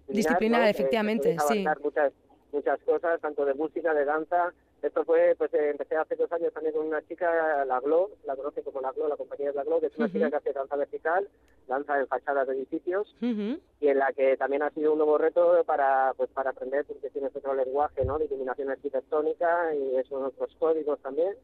[0.09, 1.65] Disciplinar, efectivamente, sí.
[1.83, 2.13] muchas,
[2.53, 4.53] muchas cosas, tanto de música, de danza.
[4.83, 8.35] Esto fue, pues eh, empecé hace dos años también con una chica, la Glo, la
[8.35, 10.53] conoce como la Glo, la compañía es la Glo, que es una chica que hace
[10.53, 11.29] danza vertical,
[11.69, 15.63] danza en fachadas de edificios y en la que también ha sido un nuevo reto
[15.65, 20.55] para pues para aprender porque tiene otro lenguaje no de iluminación arquitectónica y esos otros
[20.59, 21.35] códigos también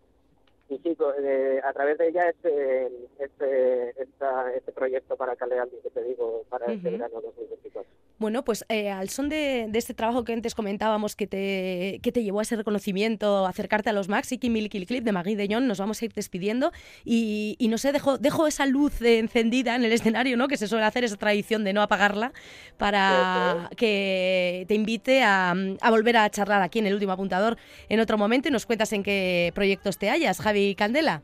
[0.69, 5.91] y sí eh, a través de ella este este esta- este proyecto para Calealdi que
[5.91, 6.99] te digo para este Ujú.
[6.99, 11.27] verano 2024 Bueno, pues eh, al son de, de este trabajo que antes comentábamos que
[11.27, 15.05] te, que te llevó a ese reconocimiento, acercarte a los Max y Kimmy Kill Clip
[15.05, 16.73] de Magui de Jon, nos vamos a ir despidiendo
[17.05, 20.49] y, y no sé, dejo, dejo esa luz encendida en el escenario, ¿no?
[20.49, 22.33] Que se suele hacer esa tradición de no apagarla
[22.79, 25.51] para que te invite a,
[25.81, 27.57] a volver a charlar aquí en el último apuntador
[27.91, 31.23] en otro momento y nos cuentas en qué proyectos te hallas, Javi Candela.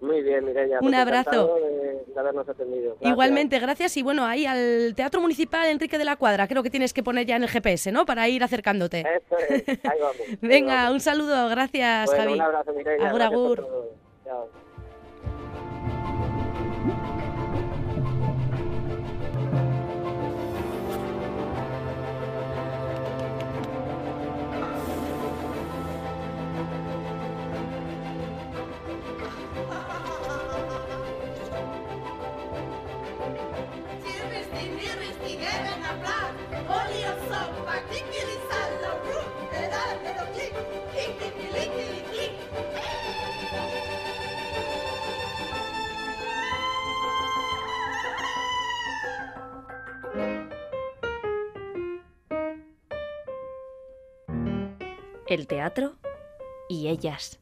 [0.00, 1.30] muy bien Mireia Un pues abrazo.
[1.30, 3.10] encantado de, de habernos atendido Gracias.
[3.12, 3.96] Igualmente, gracias.
[3.96, 7.24] Y bueno, ahí al Teatro Municipal Enrique de la Cuadra, creo que tienes que poner
[7.26, 8.04] ya en el GPS, ¿no?
[8.04, 9.00] Para ir acercándote.
[9.00, 10.94] eso es ahí vamos ahí Venga, vamos.
[10.94, 12.34] un saludo, gracias, Bueno, Javi.
[12.34, 13.68] un abrazo Mireia Agur, agur.
[14.24, 14.48] Chao.
[55.32, 55.94] El teatro
[56.68, 57.40] y ellas.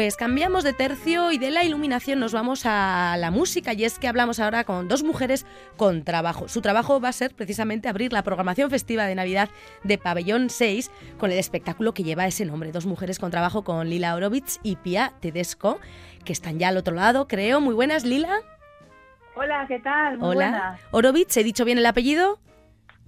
[0.00, 3.98] Pues cambiamos de tercio y de la iluminación nos vamos a la música y es
[3.98, 5.44] que hablamos ahora con dos mujeres
[5.76, 6.48] con trabajo.
[6.48, 9.50] Su trabajo va a ser precisamente abrir la programación festiva de Navidad
[9.84, 13.90] de Pabellón 6 con el espectáculo que lleva ese nombre, Dos mujeres con trabajo con
[13.90, 15.78] Lila Orovitz y Pia Tedesco,
[16.24, 17.60] que están ya al otro lado, creo.
[17.60, 18.38] Muy buenas, Lila.
[19.36, 20.16] Hola, ¿qué tal?
[20.16, 20.48] Muy Hola.
[20.50, 20.80] buenas.
[20.92, 22.40] Orovitz, ¿he dicho bien el apellido?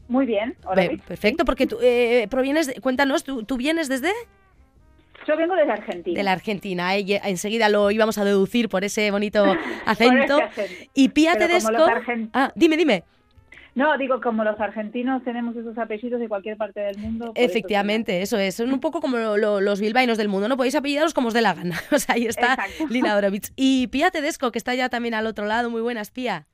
[0.09, 0.59] Muy bien.
[0.77, 1.01] Luis.
[1.01, 4.13] Perfecto, porque tú eh, provienes, de- cuéntanos, ¿tú, tú vienes desde?
[5.27, 6.17] Yo vengo desde Argentina.
[6.17, 9.45] De la Argentina, eh, enseguida lo íbamos a deducir por ese bonito
[9.87, 10.39] acento.
[10.95, 11.87] Y Pía Pero Tedesco...
[11.87, 13.05] argent- Ah, dime, dime.
[13.75, 17.33] No, digo, como los argentinos tenemos esos apellidos de cualquier parte del mundo.
[17.35, 18.57] Efectivamente, eso es.
[18.57, 20.59] Son un poco como lo- lo- los bilbaínos del mundo, ¿no?
[20.59, 21.81] Podéis apellidaros como os dé la gana.
[21.91, 22.87] O sea, ahí está Exacto.
[22.91, 23.51] Lila Orovich.
[23.57, 25.71] Y Pía Tedesco, que está ya también al otro lado.
[25.71, 26.47] Muy buenas, Pía.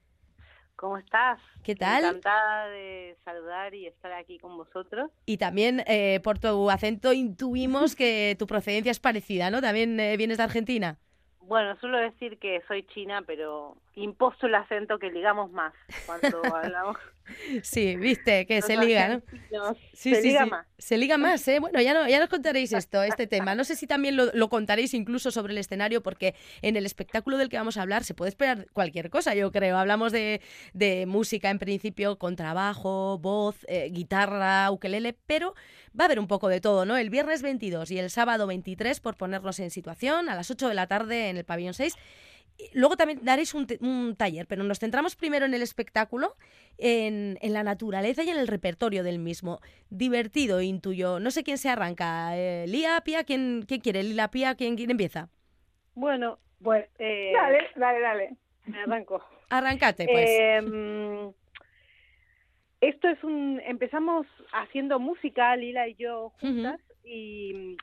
[0.79, 1.41] ¿Cómo estás?
[1.65, 2.05] ¿Qué tal?
[2.05, 5.11] Encantada de saludar y estar aquí con vosotros.
[5.27, 9.61] Y también eh, por tu acento intuimos que tu procedencia es parecida, ¿no?
[9.61, 10.97] También eh, vienes de Argentina.
[11.41, 15.75] Bueno, suelo decir que soy china, pero imposto el acento que ligamos más
[16.07, 16.97] cuando hablamos.
[17.63, 19.75] Sí, viste, que se liga, ¿no?
[19.93, 20.51] Sí, se sí, liga sí.
[20.51, 20.67] más.
[20.79, 21.59] Se liga más, ¿eh?
[21.59, 23.55] Bueno, ya, no, ya nos contaréis esto, este tema.
[23.55, 27.37] No sé si también lo, lo contaréis incluso sobre el escenario, porque en el espectáculo
[27.37, 29.77] del que vamos a hablar se puede esperar cualquier cosa, yo creo.
[29.77, 30.41] Hablamos de,
[30.73, 35.55] de música en principio, con trabajo, voz, eh, guitarra, ukelele, pero
[35.99, 36.97] va a haber un poco de todo, ¿no?
[36.97, 40.75] El viernes 22 y el sábado 23, por ponernos en situación, a las 8 de
[40.75, 41.95] la tarde en el pabellón 6.
[42.75, 46.35] Luego también daréis un, un taller, pero nos centramos primero en el espectáculo,
[46.77, 49.61] en, en la naturaleza y en el repertorio del mismo.
[49.91, 51.21] Divertido, intuyo.
[51.21, 52.37] No sé quién se arranca.
[52.37, 53.25] Eh, ¿Lía, Pía?
[53.25, 54.03] ¿Quién, quién quiere?
[54.03, 54.55] ¿Lila, Pía?
[54.57, 55.29] ¿Quién, quién empieza?
[55.95, 58.37] Bueno, Bueno, eh, dale, dale, dale.
[58.67, 59.23] me arranco.
[59.51, 60.29] Arrancate, pues.
[60.29, 61.29] Eh, mm,
[62.81, 63.61] esto es un...
[63.65, 67.77] Empezamos haciendo música, Lila y yo juntas, y,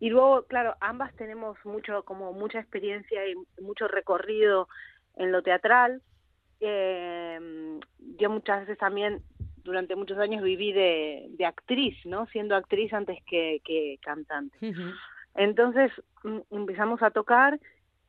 [0.00, 4.68] y luego, claro, ambas tenemos mucho, como mucha experiencia y mucho recorrido
[5.16, 6.02] en lo teatral.
[6.60, 7.80] Eh,
[8.18, 9.22] yo muchas veces también,
[9.64, 12.26] durante muchos años, viví de, de actriz, ¿no?
[12.26, 14.56] Siendo actriz antes que, que cantante.
[15.34, 15.90] Entonces
[16.24, 17.58] mm, empezamos a tocar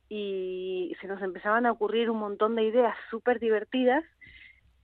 [0.08, 4.04] y se nos empezaban a ocurrir un montón de ideas súper divertidas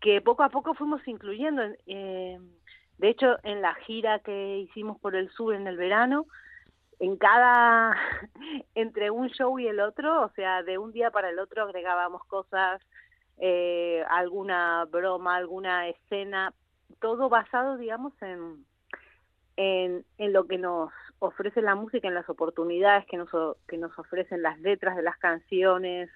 [0.00, 1.62] que poco a poco fuimos incluyendo.
[1.86, 2.38] Eh,
[2.98, 6.26] de hecho, en la gira que hicimos por el sur en el verano,
[6.98, 7.94] en cada,
[8.74, 12.24] entre un show y el otro, o sea, de un día para el otro agregábamos
[12.24, 12.80] cosas,
[13.38, 16.54] eh, alguna broma, alguna escena,
[17.00, 18.64] todo basado, digamos, en,
[19.56, 23.30] en, en lo que nos ofrece la música, en las oportunidades que nos,
[23.66, 26.10] que nos ofrecen las letras de las canciones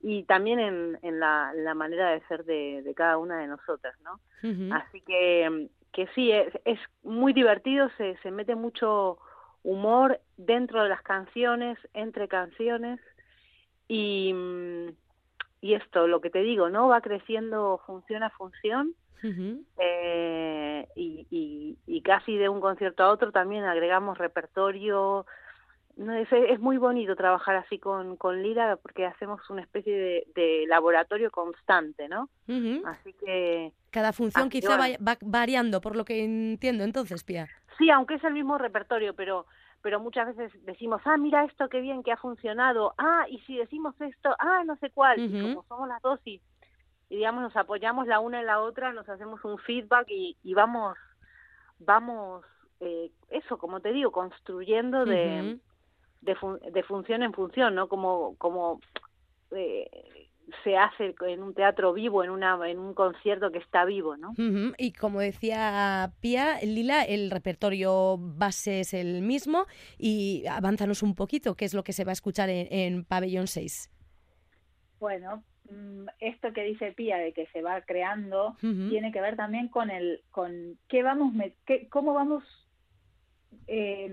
[0.00, 3.94] y también en, en la, la manera de ser de, de cada una de nosotras,
[4.02, 4.20] ¿no?
[4.74, 9.18] Así que, que sí, es, es muy divertido, se, se mete mucho
[9.64, 13.00] humor dentro de las canciones, entre canciones,
[13.88, 14.32] y,
[15.60, 16.88] y esto, lo que te digo, ¿no?
[16.88, 18.94] Va creciendo función a función,
[19.78, 25.26] eh, y, y, y casi de un concierto a otro también agregamos repertorio.
[25.96, 30.26] No, es, es muy bonito trabajar así con, con Lira porque hacemos una especie de,
[30.34, 32.28] de laboratorio constante, ¿no?
[32.84, 37.46] Así que Cada función quizá vaya- va variando, por lo que entiendo entonces, Pía.
[37.78, 39.46] Sí, aunque es el mismo repertorio, pero
[39.82, 43.58] pero muchas veces decimos, ah, mira esto, qué bien que ha funcionado, ah, y si
[43.58, 46.40] decimos esto, ah, no sé cuál, y como somos las dos y,
[47.10, 50.54] y digamos nos apoyamos la una en la otra, nos hacemos un feedback y, y
[50.54, 50.96] vamos,
[51.78, 52.46] vamos,
[52.80, 55.42] eh, eso, como te digo, construyendo de,
[56.22, 57.86] de, fun- de función en función, ¿no?
[57.88, 58.80] Como, como
[59.50, 60.30] eh,
[60.62, 64.32] se hace en un teatro vivo, en, una, en un concierto que está vivo, ¿no?
[64.78, 69.66] Y como decía Pía, Lila, el repertorio base es el mismo
[69.98, 73.46] y avánzanos un poquito, qué es lo que se va a escuchar en, en Pabellón
[73.46, 73.90] 6.
[75.00, 78.56] Bueno, mm, esto que dice Pía de que se va creando
[78.90, 81.32] tiene que ver también con el con qué vamos
[81.66, 82.42] qué- cómo vamos
[83.66, 84.06] eh,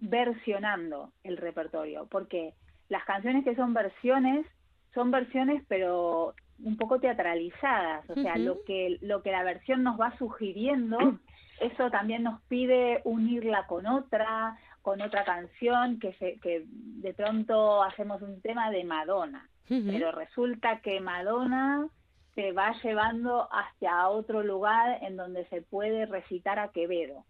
[0.00, 2.54] versionando el repertorio porque
[2.88, 4.46] las canciones que son versiones
[4.94, 10.00] son versiones pero un poco teatralizadas o sea lo que lo que la versión nos
[10.00, 10.98] va sugiriendo
[11.60, 17.82] eso también nos pide unirla con otra con otra canción que se que de pronto
[17.82, 21.86] hacemos un tema de Madonna pero resulta que Madonna
[22.34, 27.24] te va llevando hacia otro lugar en donde se puede recitar a Quevedo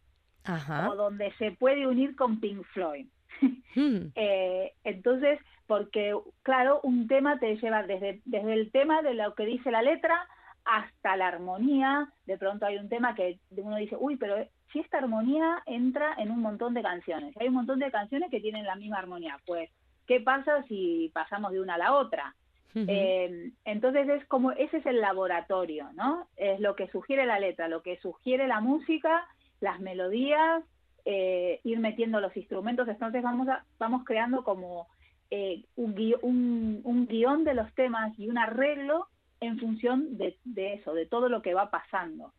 [0.44, 0.90] Ajá.
[0.90, 3.07] o donde se puede unir con Pink Floyd.
[3.75, 4.11] Mm.
[4.16, 5.38] Eh, entonces,
[5.69, 9.83] porque claro, un tema te lleva desde, desde el tema de lo que dice la
[9.83, 10.27] letra
[10.65, 12.11] hasta la armonía.
[12.27, 14.35] De pronto hay un tema que uno dice, uy, pero
[14.73, 18.41] si esta armonía entra en un montón de canciones, hay un montón de canciones que
[18.41, 19.71] tienen la misma armonía, pues,
[20.07, 22.35] ¿qué pasa si pasamos de una a la otra?
[22.75, 26.29] Eh, entonces es como, ese es el laboratorio, ¿no?
[26.37, 29.27] Es lo que sugiere la letra, lo que sugiere la música,
[29.61, 30.63] las melodías,
[31.05, 34.87] eh, ir metiendo los instrumentos, entonces vamos, a, vamos creando como
[35.31, 39.09] eh, un, gui- un, un guion de los temas y un arreglo
[39.41, 42.33] en función de, de eso, de todo lo que va pasando.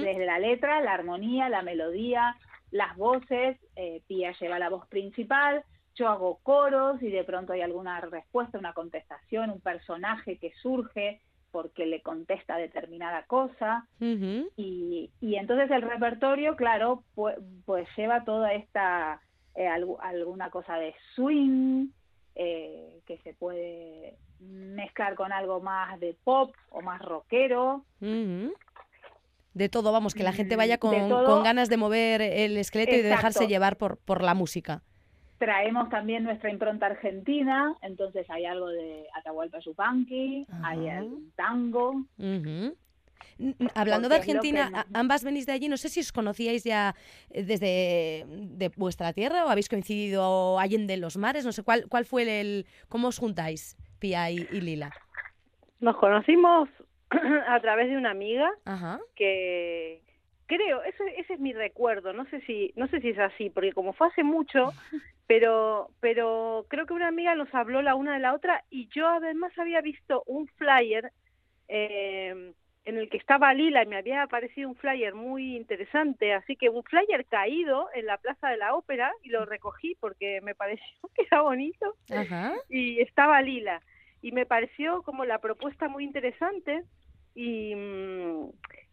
[0.00, 2.36] Desde la letra, la armonía, la melodía,
[2.70, 5.62] las voces, eh, Pía lleva la voz principal,
[5.96, 11.20] yo hago coros y de pronto hay alguna respuesta, una contestación, un personaje que surge
[11.50, 13.86] porque le contesta determinada cosa.
[14.56, 19.20] Y, y entonces el repertorio, claro, pues, pues lleva toda esta,
[19.54, 21.88] eh, algu- alguna cosa de swing,
[22.36, 27.84] eh, que se puede mezclar con algo más de pop o más rockero.
[29.54, 32.94] De todo, vamos, que la gente Mm, vaya con, con ganas de mover el esqueleto
[32.94, 34.82] y de dejarse llevar por, por la música.
[35.38, 40.98] Traemos también nuestra impronta argentina, entonces hay algo de Atahualpa Yupanqui, hay Ajá.
[40.98, 41.90] algún tango.
[41.90, 42.06] Ujú.
[42.18, 42.74] N- n-
[43.74, 46.94] Hablando de Porque Argentina, ambas venís de allí, no sé si os conocíais ya
[47.30, 52.04] eh, desde de vuestra tierra o habéis coincidido allende los mares, no sé cuál cuál
[52.04, 54.94] fue el, el- cómo os juntáis, Pía y, y Lila.
[55.80, 56.68] Nos conocimos
[57.48, 59.00] a través de una amiga Ajá.
[59.14, 60.02] que
[60.46, 63.72] creo, ese, ese es mi recuerdo, no sé si, no sé si es así, porque
[63.72, 64.74] como fue hace mucho,
[65.26, 69.06] pero, pero creo que una amiga nos habló la una de la otra y yo
[69.08, 71.12] además había visto un flyer
[71.68, 72.52] eh,
[72.86, 76.68] en el que estaba Lila y me había aparecido un flyer muy interesante, así que
[76.68, 80.86] un flyer caído en la Plaza de la Ópera y lo recogí porque me pareció
[81.14, 81.96] que era bonito.
[82.10, 82.54] Ajá.
[82.70, 83.82] y estaba Lila.
[84.22, 86.84] Y me pareció como la propuesta muy interesante
[87.34, 88.50] y, mm,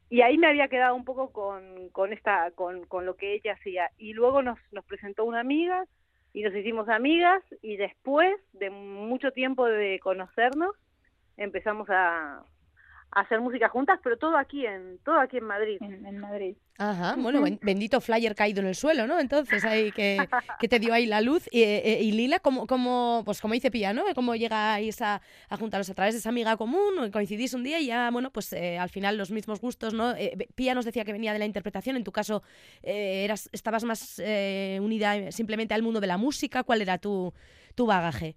[0.09, 3.53] y ahí me había quedado un poco con, con esta con, con lo que ella
[3.53, 3.91] hacía.
[3.99, 5.85] Y luego nos, nos presentó una amiga
[6.33, 10.75] y nos hicimos amigas y después de mucho tiempo de conocernos
[11.37, 12.43] empezamos a
[13.15, 16.55] hacer música juntas pero todo aquí en todo aquí en Madrid en, en Madrid.
[16.79, 19.19] Ajá, bueno, ben- bendito flyer caído en el suelo, ¿no?
[19.19, 20.17] Entonces, ahí que,
[20.59, 21.47] que te dio ahí la luz.
[21.51, 24.03] Y, eh, y Lila, ¿cómo, cómo, pues como dice Pía, ¿no?
[24.15, 27.11] ¿Cómo llegáis a, a juntaros a través de esa amiga común?
[27.11, 30.15] Coincidís un día y ya, bueno, pues eh, al final los mismos gustos, ¿no?
[30.15, 32.41] Eh, Pía nos decía que venía de la interpretación, en tu caso
[32.81, 36.63] eh, eras, estabas más eh, unida simplemente al mundo de la música.
[36.63, 37.33] ¿Cuál era tu,
[37.75, 38.35] tu bagaje?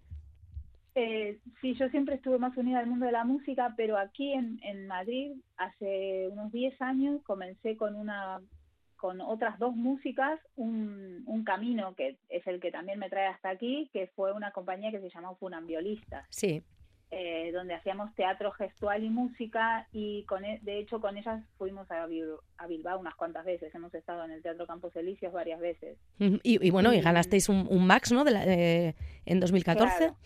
[0.98, 4.86] Eh, sí, yo siempre estuve más unida al mundo de la música, pero aquí en,
[4.86, 8.40] Madrid, hace unos 10 años, comencé con una
[8.96, 13.50] con otras dos músicas, un, un camino que es el que también me trae hasta
[13.50, 16.62] aquí, que fue una compañía que se llamó Funambiolistas, Sí.
[17.10, 21.88] Eh, donde hacíamos teatro gestual y música, y con e- de hecho con ellas fuimos
[21.90, 25.60] a, Bil- a Bilbao unas cuantas veces, hemos estado en el Teatro Campos Elíseos varias
[25.60, 25.96] veces.
[26.18, 28.24] Y, y bueno, y ganasteis un, un Max, ¿no?
[28.24, 28.94] De la- eh,
[29.24, 29.96] en 2014.
[29.98, 30.16] Claro.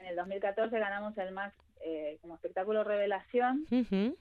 [0.00, 1.54] En el 2014 ganamos el MAX
[1.84, 4.16] eh, como espectáculo revelación, ujú.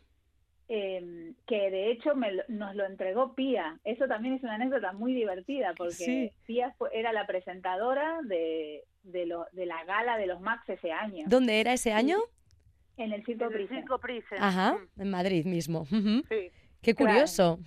[0.72, 3.80] Eh, que de hecho me lo- nos lo entregó Pía.
[3.84, 6.32] Eso también es una anécdota muy divertida porque Sí.
[6.46, 10.92] Pía fue- era la presentadora de, de, lo, de la gala de los Max ese
[10.92, 12.18] año ¿Dónde era ese año?
[12.98, 13.78] en el Circo En el Prisen.
[13.80, 14.38] Circo Prisen.
[14.42, 15.86] Ajá, Mm, en Madrid mismo.
[15.88, 16.52] Sí.
[16.82, 17.12] Qué Claro.
[17.14, 17.60] curioso.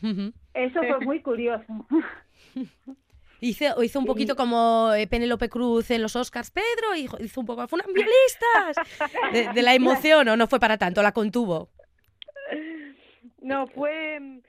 [0.55, 1.65] Eso fue muy curioso.
[3.41, 4.09] Hizo, hizo un Sí.
[4.09, 6.53] poquito como eh, Penélope Cruz en los Oscars.
[6.53, 8.77] Pedro hizo, hizo un poco funambulistas.
[9.33, 11.03] De, de la emoción, ¿o no fue para tanto?
[11.03, 11.69] La contuvo.
[13.43, 14.19] No, fue...
[14.21, 14.41] mm,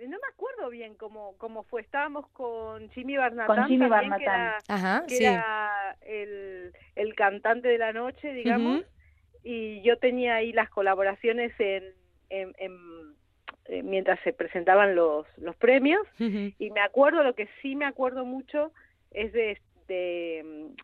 [0.00, 1.80] No me acuerdo bien cómo, cómo fue.
[1.82, 3.56] Estábamos con Jimmy Barnatán.
[3.56, 4.40] Con Jimmy también, que Barnatán.
[4.40, 5.24] era, Ajá, que sí.
[5.24, 8.82] era el, el cantante de la noche, digamos.
[9.42, 11.84] Y yo tenía ahí las colaboraciones en,
[12.30, 13.14] en- en-
[13.68, 16.06] eh, mientras se presentaban los, los premios.
[16.18, 18.72] Y me acuerdo, lo que sí me acuerdo mucho
[19.10, 19.60] es de...
[19.88, 20.74] de, mm,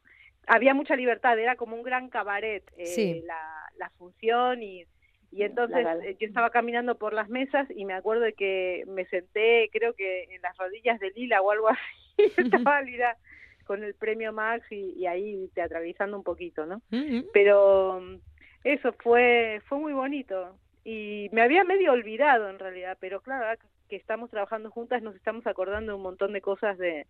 [0.48, 3.22] había mucha libertad, era como un gran cabaret eh, Sí.
[3.24, 4.84] la, la función y,
[5.32, 9.06] y entonces eh, yo estaba caminando por las mesas y me acuerdo de que me
[9.06, 11.80] senté, creo que en las rodillas de Lila o algo así,
[12.36, 13.16] estaba Lila
[13.64, 16.82] con el premio Max y, y ahí teatralizando un poquito, ¿no?
[17.32, 18.16] Pero mm,
[18.64, 20.54] eso fue fue muy bonito.
[20.84, 23.58] Y me había medio olvidado en realidad, pero claro,
[23.88, 27.06] que estamos trabajando juntas nos estamos acordando de un montón de cosas de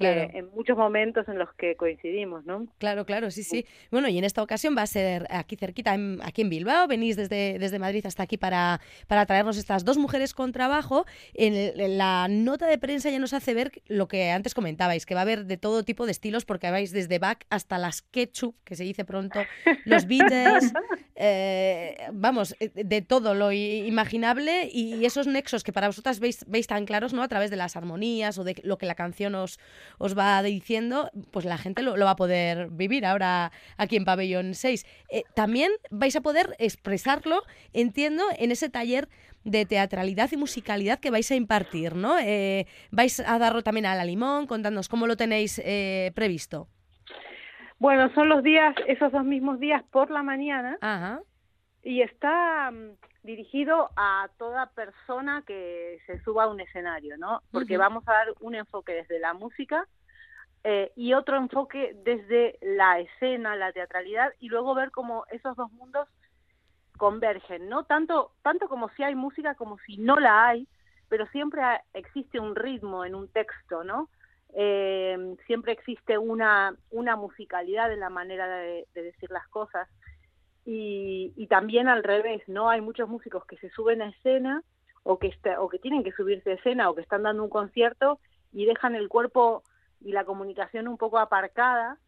[0.00, 0.30] Claro.
[0.34, 2.66] en muchos momentos en los que coincidimos, ¿no?
[2.78, 3.66] Claro, claro, sí, sí.
[3.90, 6.86] Bueno, y en esta ocasión va a ser aquí cerquita, en- aquí en Bilbao.
[6.88, 11.04] Venís desde, desde Madrid hasta aquí para, para traernos estas dos mujeres con trabajo.
[11.34, 15.06] En, el- en la nota de prensa ya nos hace ver lo que antes comentabais,
[15.06, 18.02] que va a haber de todo tipo de estilos, porque vais desde Bach hasta las
[18.02, 19.40] ketchup, que se dice pronto,
[19.84, 20.72] los Beatles,
[21.16, 26.66] eh, vamos, eh, de todo lo imaginable y esos nexos que para vosotras veis, veis
[26.66, 27.22] tan claros, ¿no?
[27.22, 29.58] A través de las armonías o de lo que la canción os,
[29.98, 34.04] os va diciendo, pues la gente lo, lo va a poder vivir ahora aquí en
[34.04, 34.86] Pabellón 6.
[35.10, 39.08] Eh, también vais a poder expresarlo, entiendo, en ese taller
[39.44, 42.18] de teatralidad y musicalidad que vais a impartir, ¿no?
[42.18, 46.68] Eh, vais a darlo también a la limón, contándonos cómo lo tenéis eh, previsto.
[47.78, 51.20] Bueno, son los días, esos dos mismos días por la mañana Ajá.
[51.82, 52.90] y está mm,
[53.22, 57.42] dirigido a toda persona que se suba a un escenario, ¿no?
[57.52, 59.86] Porque vamos a dar un enfoque desde la música
[60.64, 65.70] eh, y otro enfoque desde la escena, la teatralidad y luego ver cómo esos dos
[65.72, 66.08] mundos
[66.96, 67.84] convergen, ¿no?
[67.84, 70.68] Tanto, tanto como si hay música como si no la hay,
[71.08, 71.62] pero siempre
[71.94, 74.08] existe un ritmo en un texto, ¿no?
[74.54, 79.88] Eh, siempre existe una, una musicalidad en la manera de, decir las cosas.
[80.72, 82.70] Y, y, también al revés, ¿no?
[82.70, 84.62] Hay muchos músicos que se suben a escena
[85.02, 87.50] o que, está, o que tienen que subirse a escena o que están dando un
[87.50, 88.20] concierto
[88.52, 89.64] y dejan el cuerpo
[90.00, 91.98] y la comunicación un poco aparcada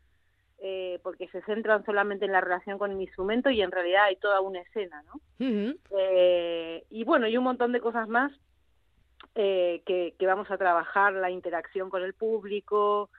[0.59, 4.15] eh, porque se centran solamente en la relación con el instrumento y en realidad hay
[4.15, 5.21] toda una escena, ¿no?
[5.99, 8.31] eh, y bueno, y un montón de cosas más
[9.35, 13.11] eh, que, que, vamos a trabajar, la interacción con el público,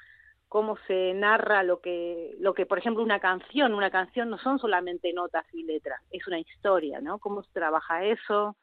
[0.53, 4.59] cómo se narra lo que, lo que, por ejemplo, una canción, una canción no son
[4.59, 7.17] solamente notas y letras, es una historia, ¿no?
[7.17, 8.55] Cómo se trabaja eso,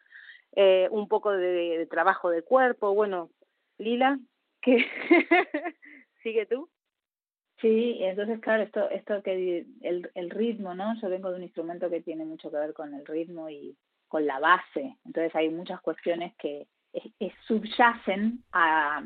[0.53, 3.31] eh, un poco de, trabajo de cuerpo, bueno,
[3.79, 4.21] Lila,
[4.63, 4.87] ¿qué?
[6.23, 6.71] ¿Sigue tú?
[7.61, 10.95] Sí, entonces claro, esto, esto que el ritmo, ¿no?
[11.01, 13.77] Yo vengo de un instrumento que tiene mucho que ver con el ritmo y
[14.07, 14.95] con la base.
[15.05, 16.69] Entonces hay muchas cuestiones que
[17.49, 19.03] subyacen a,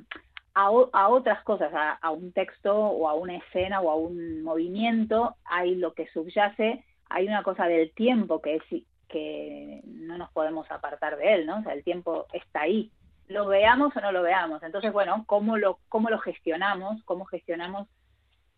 [0.54, 4.42] a, a, otras cosas, a, a, un texto o a una escena o a un
[4.42, 5.36] movimiento.
[5.44, 8.62] Hay lo que subyace, hay una cosa del tiempo que es
[9.08, 11.58] que no nos podemos apartar de él, ¿no?
[11.58, 12.90] O sea, el tiempo está ahí.
[13.28, 14.62] Lo veamos o no lo veamos.
[14.62, 17.02] Entonces, bueno, ¿cómo lo, cómo lo gestionamos?
[17.04, 17.88] ¿Cómo gestionamos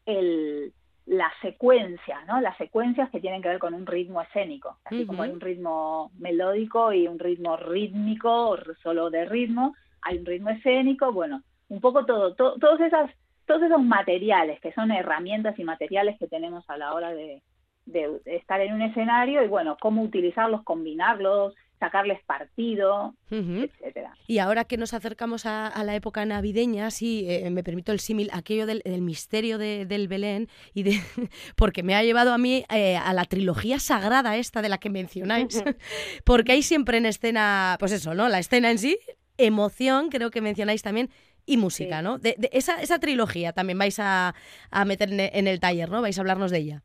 [0.07, 0.73] el,
[1.07, 2.41] la secuencia, ¿no?
[2.41, 6.11] Las secuencias que tienen que ver con un ritmo escénico, así como hay un ritmo
[6.19, 12.05] melódico y un ritmo rítmico, solo de ritmo, hay un ritmo escénico, bueno, un poco
[12.05, 13.11] todo, todos esas,
[13.47, 17.43] todos esos materiales que son herramientas y materiales que tenemos a la hora de,
[17.87, 24.15] de estar en un escenario y bueno, cómo utilizarlos, combinarlos, sacarles partido, etcétera.
[24.27, 28.31] Y ahora que nos acercamos a, la época navideña, sí, eh, me permito el símil,
[28.33, 31.01] aquello del, misterio del Belén, y de,
[31.57, 34.91] porque me ha llevado a mí eh, a la trilogía sagrada esta de la que
[34.91, 35.63] mencionáis,
[36.25, 38.29] porque hay siempre en escena, pues eso, ¿no?
[38.29, 38.99] La escena en sí,
[39.37, 41.11] emoción, creo que mencionáis también,
[41.47, 42.19] y música, ¿no?
[42.19, 44.35] De, esa, esa trilogía también vais a,
[44.71, 46.03] a meter en el taller, ¿no?
[46.03, 46.83] Vais a hablarnos de ella.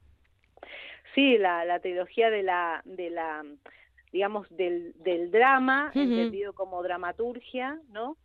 [1.16, 3.44] Sí, la, la trilogía de la, de la
[4.12, 8.18] digamos, del, del drama, entendido como dramaturgia, ¿no?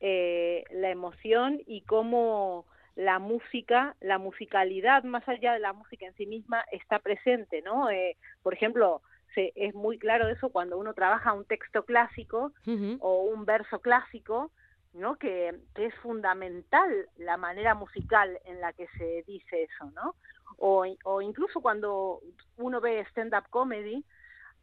[0.00, 6.14] Eh, la emoción y cómo la música, la musicalidad, más allá de la música en
[6.14, 7.90] sí misma, está presente, ¿no?
[7.90, 9.02] Eh, por ejemplo,
[9.34, 12.52] se, es muy claro eso cuando uno trabaja un texto clásico
[13.00, 14.50] o un verso clásico,
[14.92, 15.16] ¿no?
[15.16, 20.14] Que, que, es fundamental la manera musical en la que se dice eso, ¿no?
[20.58, 22.20] O, o incluso cuando
[22.56, 24.04] uno ve stand-up comedy,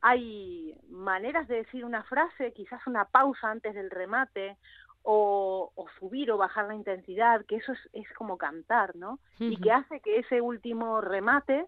[0.01, 4.57] hay maneras de decir una frase, quizás una pausa antes del remate,
[5.03, 9.19] o, subir o bajar la intensidad, que eso es, es como cantar, ¿no?
[9.39, 11.67] Y que hace que ese último remate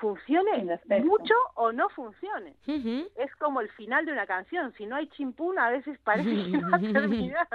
[0.00, 2.54] funcione mucho o no funcione.
[3.16, 4.72] Es como el final de una canción.
[4.74, 7.46] Si no hay chimpún, a veces parece que no ha terminado.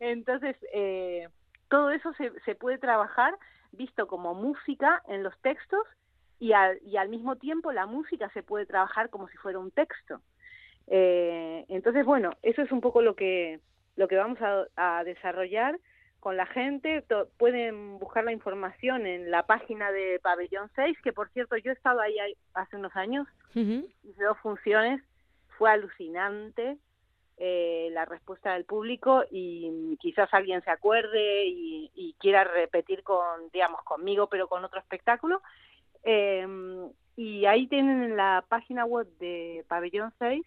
[0.00, 1.28] Entonces, eh,
[1.68, 3.34] todo eso se, se puede trabajar
[3.72, 5.86] visto como música en los textos
[6.38, 9.70] y al, y al mismo tiempo la música se puede trabajar como si fuera un
[9.70, 10.20] texto.
[10.86, 13.60] Eh, entonces, bueno, eso es un poco lo que,
[13.96, 14.38] lo que vamos
[14.76, 15.78] a, desarrollar
[16.20, 17.04] con la gente.
[17.38, 21.74] pueden buscar la información en la página de Pabellón 6, que por cierto yo he
[21.74, 22.16] estado ahí
[22.54, 25.02] hace unos años, hice dos funciones,
[25.58, 26.76] fue alucinante
[27.36, 33.48] eh, la respuesta del público y quizás alguien se acuerde y, y quiera repetir con,
[33.52, 35.40] digamos, conmigo, pero con otro espectáculo.
[36.04, 36.46] Eh,
[37.16, 40.42] y ahí tienen en la página web de Pabellón 6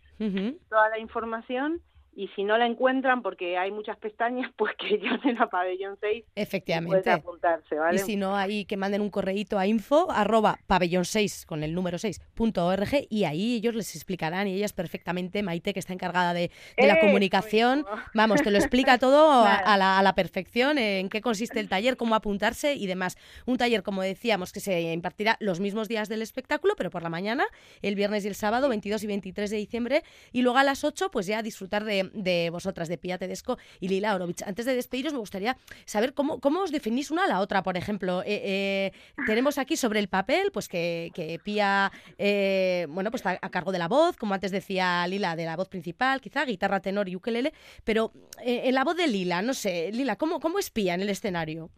[0.70, 1.82] toda la información
[2.16, 6.26] y si no la encuentran porque hay muchas pestañas, pues que llamen a Pabellón 6.
[6.36, 7.09] Efectivamente.
[7.09, 7.95] Y, apuntarse, ¿vale?
[7.95, 11.74] y si no, ahí que manden un correíto a info arroba pabellón 6 con el
[11.74, 15.93] número 6 punto org y ahí ellos les explicarán y ellas perfectamente, Maite que está
[15.93, 21.09] encargada de, la comunicación, vamos, te lo explica todo a, la, a, la, perfección, en
[21.09, 23.18] qué consiste el taller, cómo apuntarse y demás.
[23.45, 27.09] Un taller, como decíamos, que se impartirá los mismos días del espectáculo, pero por la
[27.09, 27.45] mañana,
[27.82, 31.09] el viernes y el sábado, 22 y 23 de diciembre, y luego a las 8,
[31.11, 34.43] pues ya disfrutar de de, vosotras, de Pia Tedesco y Lila Orovich.
[34.43, 37.78] Antes de despediros, me gustaría saber cómo, cómo os definís una a la otra, por
[37.78, 38.22] ejemplo.
[38.22, 38.91] Eh, eh,
[39.26, 43.72] tenemos aquí sobre el papel, pues que, que Pia, eh, bueno, pues está a cargo
[43.72, 47.16] de la voz, como antes decía Lila, de la voz principal, quizá, guitarra, tenor y
[47.16, 51.01] ukelele, pero en la voz de Lila, no sé, Lila, ¿cómo, cómo es Pia en
[51.01, 51.70] el escenario?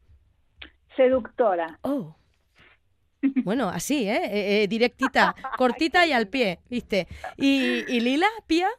[0.95, 1.79] Seductora.
[1.81, 2.15] Oh.
[3.43, 4.67] Bueno, así, ¿eh?
[4.69, 7.07] directita, cortita y al pie, ¿viste?
[7.37, 8.69] ¿Y, y Lila, Pia?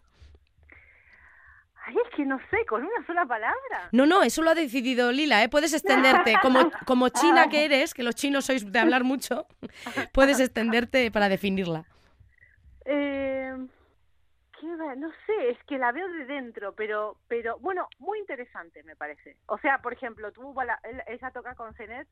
[1.86, 3.88] Ay, es que no sé, con una sola palabra.
[3.92, 5.48] No, no, eso lo ha decidido Lila, ¿eh?
[5.48, 9.46] Puedes extenderte, como, como china que eres, que los chinos sois de hablar mucho,
[10.12, 11.84] puedes extenderte para definirla.
[12.84, 13.54] Eh,
[14.60, 14.96] ¿qué va?
[14.96, 19.36] No sé, es que la veo de dentro, pero, pero bueno, muy interesante me parece.
[19.46, 20.54] O sea, por ejemplo, tú,
[21.06, 22.08] ella toca con Zenet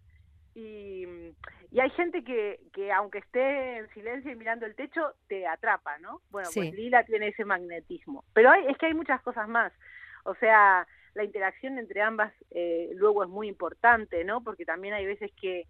[0.55, 1.05] y,
[1.71, 5.99] y hay gente que, que aunque esté en silencio y mirando el techo, te atrapa,
[5.99, 6.21] ¿no?
[6.31, 6.61] Bueno, Sí.
[6.61, 8.25] pues Lila tiene ese magnetismo.
[8.33, 9.73] Pero hay, es que hay muchas cosas más.
[10.25, 14.43] O sea, la interacción entre ambas eh, luego es muy importante, ¿no?
[14.43, 15.67] Porque también hay veces que,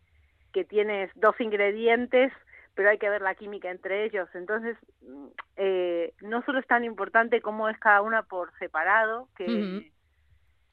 [0.53, 2.33] que tienes dos ingredientes,
[2.75, 4.29] pero hay que ver la química entre ellos.
[4.35, 5.27] Entonces, mm,
[5.57, 9.91] eh, no solo es tan importante cómo es cada una por separado, que,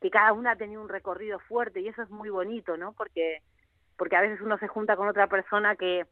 [0.02, 2.94] que cada una ha tenido un recorrido fuerte y eso es muy bonito, ¿no?
[2.94, 3.42] Porque,
[3.98, 6.06] porque a veces uno se junta con otra persona que,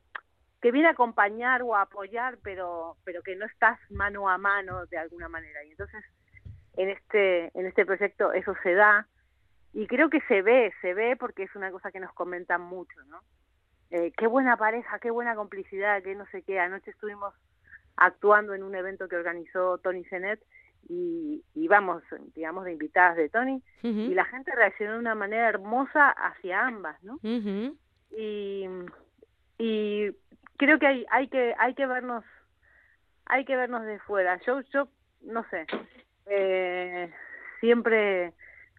[0.61, 4.85] que viene a acompañar o a apoyar, pero, pero que no estás mano a mano
[4.87, 5.63] de alguna manera.
[5.63, 6.03] Y entonces,
[6.77, 9.07] en este, en este proyecto eso se da
[9.73, 13.01] y creo que se ve, se ve porque es una cosa que nos comentan mucho,
[13.05, 13.21] ¿no?
[13.91, 16.59] Eh, qué buena pareja, qué buena complicidad, qué no sé qué.
[16.59, 17.33] Anoche estuvimos
[17.95, 20.39] actuando en un evento que organizó Tony Zenet
[20.87, 22.01] y, vamos,
[22.33, 27.01] digamos, de invitadas de Tony y la gente reaccionó de una manera hermosa hacia ambas,
[27.03, 27.15] ¿no?
[27.15, 27.77] ujú.
[28.11, 28.65] Y,
[29.59, 30.11] y
[30.57, 32.23] creo que hay, hay que hay que vernos
[33.25, 34.39] hay que vernos de fuera.
[34.45, 34.87] Yo yo
[35.21, 35.67] no sé,
[36.25, 37.11] eh,
[37.59, 38.33] siempre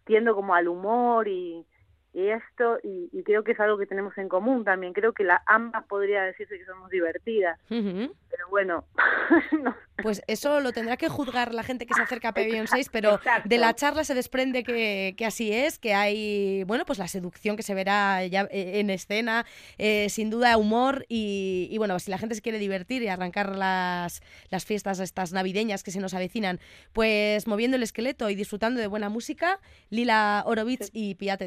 [0.05, 1.65] tiendo como al humor y,
[2.13, 4.93] y esto y, y creo que es algo que tenemos en común también.
[4.93, 8.85] Creo que la ambas podría decirse que somos divertidas, pero bueno,
[9.63, 12.89] no Pues eso lo tendrá que juzgar la gente que se acerca a Pavilion 6,
[12.91, 13.47] pero Exacto.
[13.47, 17.55] de la charla se desprende que, que así es, que hay, bueno, pues la seducción
[17.55, 19.45] que se verá ya eh, en escena,
[19.77, 23.55] eh, sin duda humor y, y, bueno, si la gente se quiere divertir y arrancar
[23.55, 26.59] las, las fiestas estas navideñas que se nos avecinan,
[26.93, 29.59] pues moviendo el esqueleto y disfrutando de buena música,
[29.89, 31.37] Lila Orovitz y Pia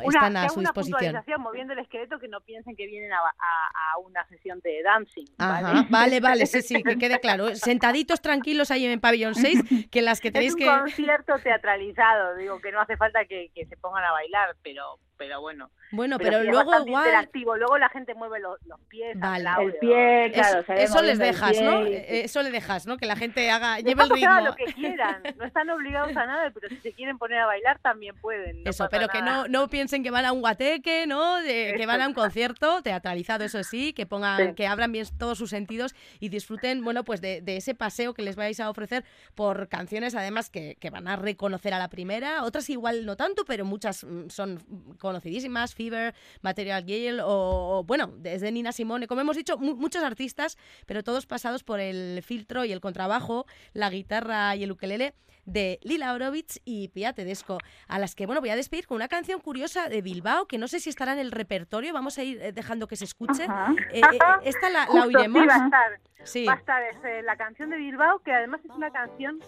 [0.00, 1.22] Están una, a su una disposición.
[1.38, 5.26] moviendo el esqueleto que no piensen que vienen a, a- a una sesión de dancing.
[5.38, 7.54] Ajá, vale, vale, sí, sí, que quede claro.
[7.54, 10.66] Sentaditos tranquilos ahí en Pabellón 6, que las que Es tenéis un que...
[10.66, 15.40] concierto teatralizado, digo que no hace falta que, que se pongan a bailar, pero pero
[15.40, 15.70] bueno.
[15.92, 17.04] Bueno, pero, luego igual...
[17.06, 17.56] interactivo.
[17.56, 19.48] Luego la gente mueve los, los pies, Vale.
[19.60, 21.84] El pie, claro, Eso- les dejas, ¿no?
[21.86, 22.96] Eso le dejas, ¿no?
[22.96, 24.40] Que la gente haga, lleve el ritmo.
[24.40, 27.78] lo que quieran, no están obligados a nada, pero si se quieren poner a bailar
[27.78, 28.64] también pueden.
[28.64, 31.40] no Eso, pero que no, no piensen que van a un guateque, ¿no?
[31.40, 34.54] De- que van a un concierto teatralizado, eso sí, que pongan, Sí.
[34.54, 38.22] que abran bien todos sus sentidos y disfruten, bueno, pues de, de ese paseo que
[38.22, 42.42] les vais a ofrecer por canciones, además, que, que van a reconocer a la primera,
[42.42, 44.62] otras igual no tanto, pero muchas mm, son
[44.98, 50.02] conocidísimas, Fever, Material Girl o, o, bueno, desde Nina Simone, como hemos dicho, mu- muchos
[50.02, 50.56] artistas,
[50.86, 55.14] pero todos pasados por el filtro y el contrabajo, la guitarra y el ukelele
[55.44, 59.06] de Lila Orovitz y Pia Tedesco, a las que, bueno, voy a despedir con una
[59.06, 62.42] canción curiosa de Bilbao, que no sé si estará en el repertorio, vamos a ir
[62.42, 63.44] eh, dejando que se escuche.
[63.92, 65.42] Eh, eh, esta la, oiremos.
[65.42, 66.00] Sí, va a estar.
[66.24, 66.44] Sí.
[66.46, 69.38] Va a estar es, eh, la canción de Bilbao, que además es una canción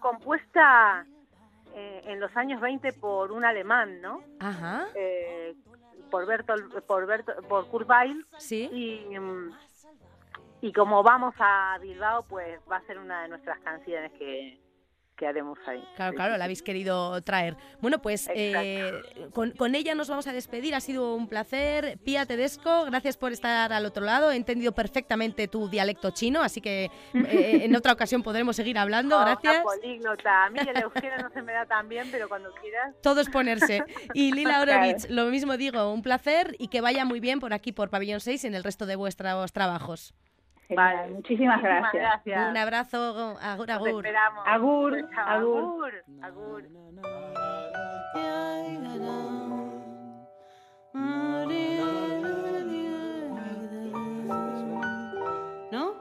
[0.00, 1.04] compuesta
[1.78, 4.20] eh, en los años 20 por un alemán, ¿no?
[4.40, 5.54] Ajá, Eh,
[6.10, 8.68] por Bertolt, por Bertolt, por Kurt Weill sí.
[8.72, 9.52] y mm,
[10.60, 14.58] y como vamos a Bilbao, pues va a ser una de nuestras canciones que,
[15.18, 15.82] que haremos ahí.
[15.96, 17.56] Claro, claro, la habéis querido traer.
[17.80, 18.92] Bueno, pues eh,
[19.34, 20.74] con, con ella nos vamos a despedir.
[20.74, 21.98] Ha sido un placer.
[22.04, 24.30] Pía Tedesco, gracias por estar al otro lado.
[24.30, 29.18] He entendido perfectamente tu dialecto chino, así que eh, en otra ocasión podremos seguir hablando.
[29.18, 29.62] Oh, Gracias.
[29.62, 30.44] políglota.
[30.44, 32.94] A mí el euskera no se me da tan bien, pero cuando quieras.
[33.02, 33.82] Todo es ponerse.
[34.14, 37.72] Y Lila Orovitz, lo mismo digo, un placer y que vaya muy bien por aquí,
[37.72, 40.14] por Pabellón 6 y en el resto de vuestros trabajos.
[40.76, 41.10] Vale.
[41.10, 41.92] Muchísimas Muchísimas gracias.
[41.94, 42.50] gracias.
[42.50, 44.06] Un abrazo, agur, Nos agur.
[44.06, 44.44] esperamos.
[44.46, 46.04] Agur, Chao, agur.
[46.22, 46.64] agur.
[55.70, 55.94] ¿No?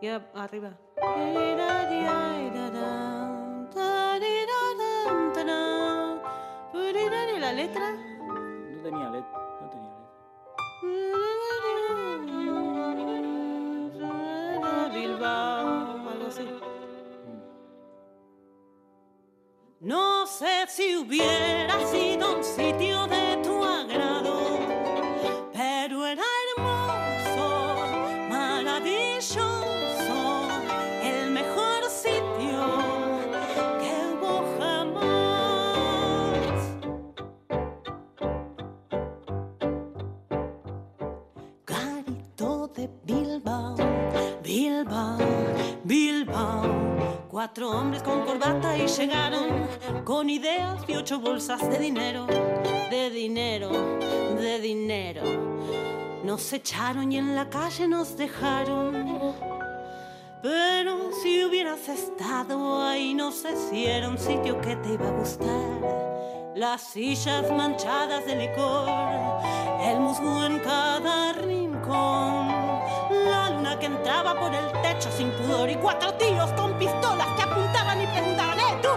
[0.00, 0.72] Ya, arriba.
[7.40, 8.13] La letra.
[8.84, 9.24] Tenía LED,
[9.62, 10.12] no tenía LED.
[14.92, 15.66] Bilbao,
[16.10, 16.46] algo así.
[19.80, 23.23] No sé si hubiera sido un sitio de
[47.34, 49.66] Cuatro hombres con corbata y llegaron
[50.04, 53.70] con ideas y ocho bolsas de dinero, de dinero,
[54.38, 55.22] de dinero.
[56.22, 59.34] Nos echaron y en la calle nos dejaron.
[60.42, 65.18] Pero si hubieras estado ahí, no sé si era un sitio que te iba a
[65.18, 66.54] gustar.
[66.54, 68.88] Las sillas manchadas de licor,
[69.82, 72.53] el musgo en cada rincón,
[73.78, 78.06] que entraba por el techo sin pudor y cuatro tíos con pistolas que apuntaban y
[78.06, 78.88] preguntaban, ¡eh, tú!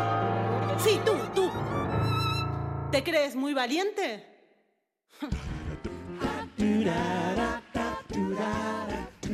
[0.84, 1.51] Sí, tú, tú.
[2.91, 4.25] ¿Te crees muy valiente?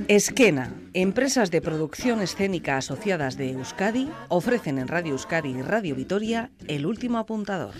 [0.08, 6.52] Esquena, empresas de producción escénica asociadas de Euskadi, ofrecen en Radio Euskadi y Radio Vitoria
[6.68, 7.74] el último apuntador.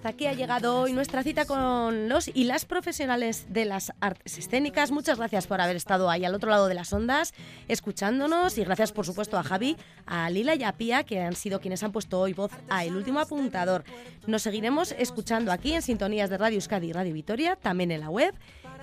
[0.00, 4.38] Hasta aquí ha llegado hoy nuestra cita con los y las profesionales de las artes
[4.38, 4.92] escénicas.
[4.92, 7.34] Muchas gracias por haber estado ahí al otro lado de las ondas,
[7.68, 9.76] escuchándonos y gracias por supuesto a Javi,
[10.06, 12.96] a Lila y a Pía, que han sido quienes han puesto hoy voz a El
[12.96, 13.84] Último Apuntador.
[14.26, 18.08] Nos seguiremos escuchando aquí en sintonías de Radio Euskadi y Radio Vitoria, también en la
[18.08, 18.34] web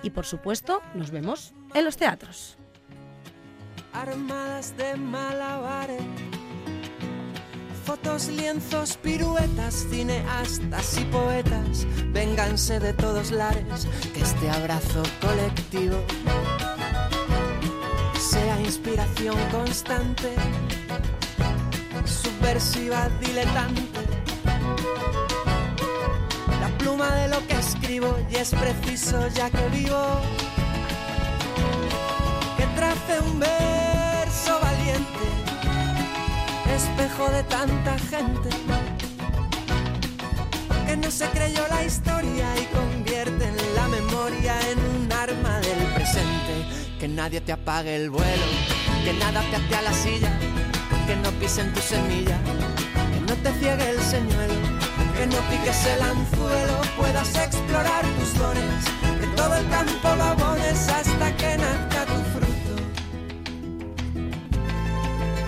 [0.04, 2.56] y por supuesto nos vemos en los teatros.
[3.92, 6.00] Armadas de malabares
[7.88, 15.96] Fotos, lienzos, piruetas, cineastas y poetas, vénganse de todos lares, que este abrazo colectivo
[18.20, 20.34] sea inspiración constante,
[22.04, 24.02] subversiva, diletante.
[26.60, 30.20] La pluma de lo que escribo y es preciso ya que vivo,
[32.58, 33.67] que trace un verso
[36.78, 38.50] espejo de tanta gente
[40.86, 45.82] que no se creyó la historia y convierte en la memoria en un arma del
[45.96, 46.54] presente.
[47.00, 48.46] Que nadie te apague el vuelo,
[49.04, 50.30] que nada te ate a la silla,
[51.06, 52.38] que no pisen tu semilla,
[53.12, 54.60] que no te ciegue el señuelo,
[55.16, 58.84] que no piques el anzuelo, puedas explorar tus dones,
[59.20, 60.28] que todo el campo lo
[60.98, 62.27] hasta que nazca tu